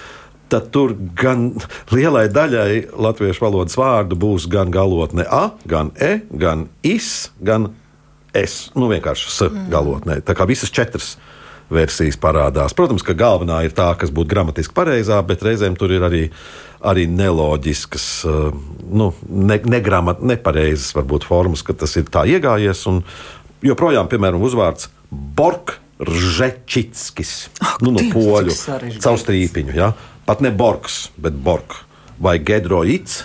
[0.51, 1.51] tad tur gan
[1.93, 7.69] lielai daļai latviešu valodas vārdu būs gan galotne A, gan E, gan IS, gan
[8.35, 8.71] S.
[8.75, 9.69] Nu, vienkārši S mm.
[9.71, 10.19] galotnē.
[10.25, 11.15] Tā kā visas četras
[11.71, 12.75] versijas parādās.
[12.75, 16.25] Protams, ka galvenā ir tā, kas būtu gramatiski pareizā, bet reizēm tur ir arī,
[16.83, 18.57] arī neloģiskas, eh,
[18.91, 22.85] nu, ne, negramat, nepareizas varbūt formas, ka tas ir tā iegājies.
[22.89, 23.03] Un
[23.61, 25.77] joprojām, piemēram, uzvārds Bork.
[26.01, 27.51] Ržečitskis,
[27.85, 28.55] nu, no poļu
[29.03, 29.75] caur strīpiņu.
[29.77, 29.91] Ja?
[30.25, 31.75] Pat ne Borgs, bet Borg
[32.17, 33.19] vai Gedroits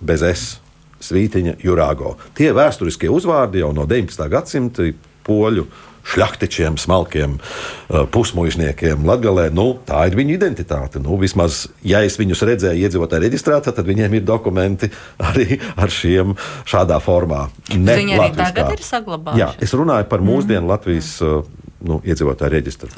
[0.00, 0.58] bez S.
[1.02, 2.14] Svītiņa, Jurāgo.
[2.36, 4.28] Tie vēsturiskie uzvārdi jau no 19.
[4.30, 4.90] gadsimta
[5.26, 5.64] poļu
[6.08, 9.48] šļaktiķiem, smalkiem uh, pusmužniekiem Latvijā.
[9.54, 11.02] Nu, tā ir viņu identitāte.
[11.02, 14.90] Nu, vismaz, ja es viņus redzēju iedzīvotāju reģistrācijā, tad viņiem ir dokumenti
[15.30, 16.36] arī ar šiem
[16.68, 17.46] šādā formā.
[17.76, 18.52] Ne Viņi arī latviskā.
[18.52, 19.42] tagad ir saglabāti.
[19.42, 20.72] Jā, es runāju par mūsdienu mm.
[20.74, 21.16] Latvijas.
[21.22, 21.42] Uh,
[21.82, 22.90] nu, iedzīvotāju reģistru.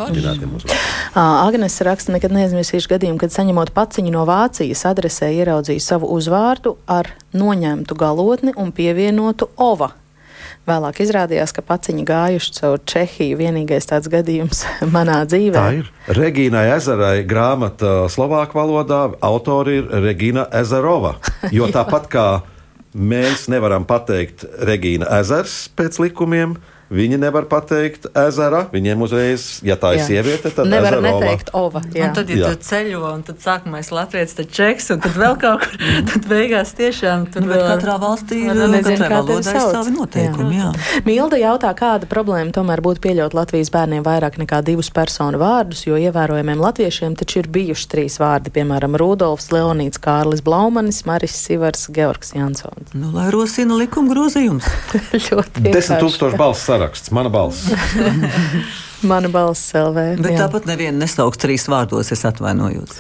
[1.16, 7.08] Agnēs raksta, nekad neaizmirsīšu gadījumu, kad saņemot paciņu no Vācijas adresē ieraudzīju savu uzvārdu ar
[7.32, 9.94] noņemtu galotni un pievienotu ova
[10.64, 13.36] Vēlāk izrādījās, ka paciņi gājuši caur Čehiju.
[13.36, 14.62] Vienīgais tāds gadījums
[14.94, 15.58] manā dzīvē.
[15.58, 15.90] Tā ir.
[16.16, 21.18] Regīnai Ezerai grāmata Slovāku valodā autori ir Regīna Ezerova.
[21.54, 22.28] Jo tāpat kā
[22.96, 26.56] mēs nevaram pateikt Regīna Ezers pēc likumiem,
[26.92, 28.64] Viņi nevar pateikt ezera.
[28.72, 30.08] Viņiem uzreiz, ja tā ir jā.
[30.10, 31.80] sieviete, tad nevar neteikt ova.
[31.96, 32.10] Jā.
[32.10, 32.50] Un tad, ja jā.
[32.52, 35.78] tu ceļo, un tad sākumais latviešu, tad čeks, un tad vēl kaut kur,
[36.12, 37.64] tad beigās tiešām tur nu, vēl.
[37.72, 40.68] Katrā valstī ir katrai valodai savi noteikumi, jā.
[40.74, 41.00] jā.
[41.08, 45.96] Milda jautā, kāda problēma tomēr būtu pieļaut Latvijas bērniem vairāk nekā divus personu vārdus, jo
[46.00, 52.34] ievērojamiem latviešiem taču ir bijuši trīs vārdi, piemēram, Rudolfs, Leonīts, Kārlis Blaumanis, Maris Sivars, Georgs
[52.36, 52.92] Jansons.
[52.92, 54.68] Nu, lai rosina likuma grozījums.
[55.26, 55.64] Ļoti.
[55.70, 57.70] Desmit tūkstoši balss saraksts, mana balss.
[59.12, 60.14] mana balss LV.
[60.22, 60.46] Bet jā.
[60.46, 62.98] tāpat nevienu nesauks trīs vārdos, es atvainojos.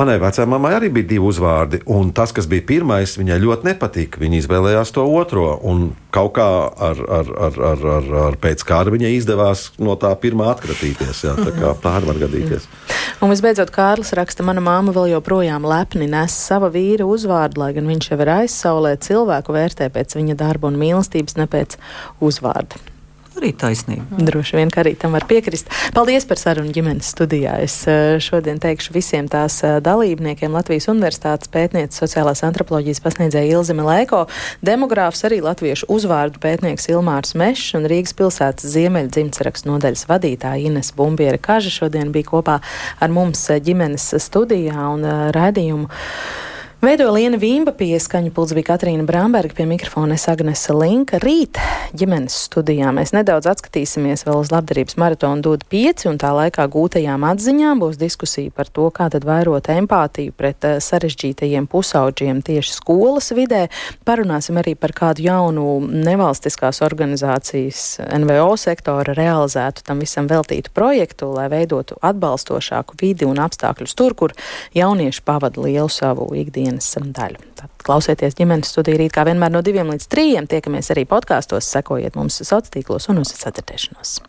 [0.00, 4.20] Manai vecāmai arī bija divi uzvārdi, un tas, kas bija pirmais, viņai ļoti nepatika.
[4.22, 8.94] Viņa izvēlējās to otro, un kaut kā ar, ar, ar, ar, ar, ar pēc kāra
[8.94, 11.20] viņai izdevās no tā pirmā atkratīties.
[11.26, 12.64] Jā, tā kā tā var gadīties.
[13.20, 17.90] Un visbeidzot, Kārlis raksta, mana māma vēl joprojām lepni nes sava vīra uzvārdu, lai gan
[17.90, 21.76] viņš jau ir aizsaulē, cilvēku vērtē pēc viņa darba un mīlestības, ne pēc
[22.24, 22.80] uzvārda.
[23.40, 24.20] Arī taisnība.
[24.20, 25.70] Droši vien, ka arī tam var piekrist.
[25.96, 27.56] Paldies par sarunu ģimenes studijā.
[27.64, 33.76] Es eh, šodien teikšu visiem tās eh, dalībniekiem Latvijas Universitātes pētniece sociālās antropoloģijas pasniedzēja Ilze
[33.76, 34.26] Milēko,
[34.66, 40.92] demogrāfs arī latviešu uzvārdu pētnieks Ilmārs Mešs un Rīgas pilsētas ziemeļa dzimtsarakstu nodaļas vadītāja Ines
[40.96, 42.60] Bumbiera Kaža šodien bija kopā
[43.00, 45.88] ar mums eh, ģimenes studijā un raidījumu.
[46.80, 51.18] Veidoja Liena Vīmba, pieskaņu pults bija Katrīna Bramberga, pie mikrofona es Agnese Linka.
[51.20, 51.58] Rīt
[51.92, 57.26] ģimenes studijā mēs nedaudz atskatīsimies vēl uz labdarības maratonu dod pieci, un tā laikā gūtajām
[57.28, 63.28] atziņām būs diskusija par to, kā tad vairot empātiju pret uh, sarežģītajiem pusauģiem tieši skolas
[63.36, 63.66] vidē.
[64.08, 67.82] Parunāsim arī par kādu jaunu nevalstiskās organizācijas
[68.24, 74.36] NVO sektora realizētu tam visam veltītu projektu, lai veidotu atbalstošāku vidi un apstākļus tur, kur
[74.72, 77.42] jaunieši pavada lielu savu ikdienu dienas daļu.
[77.58, 80.48] Tad klausieties ģimenes studiju rīt kā vienmēr no diviem līdz trījiem.
[80.50, 84.20] Tiekamies arī podkāstos, sekojiet mums sociālos tīklos un uz sadzirdēšanos.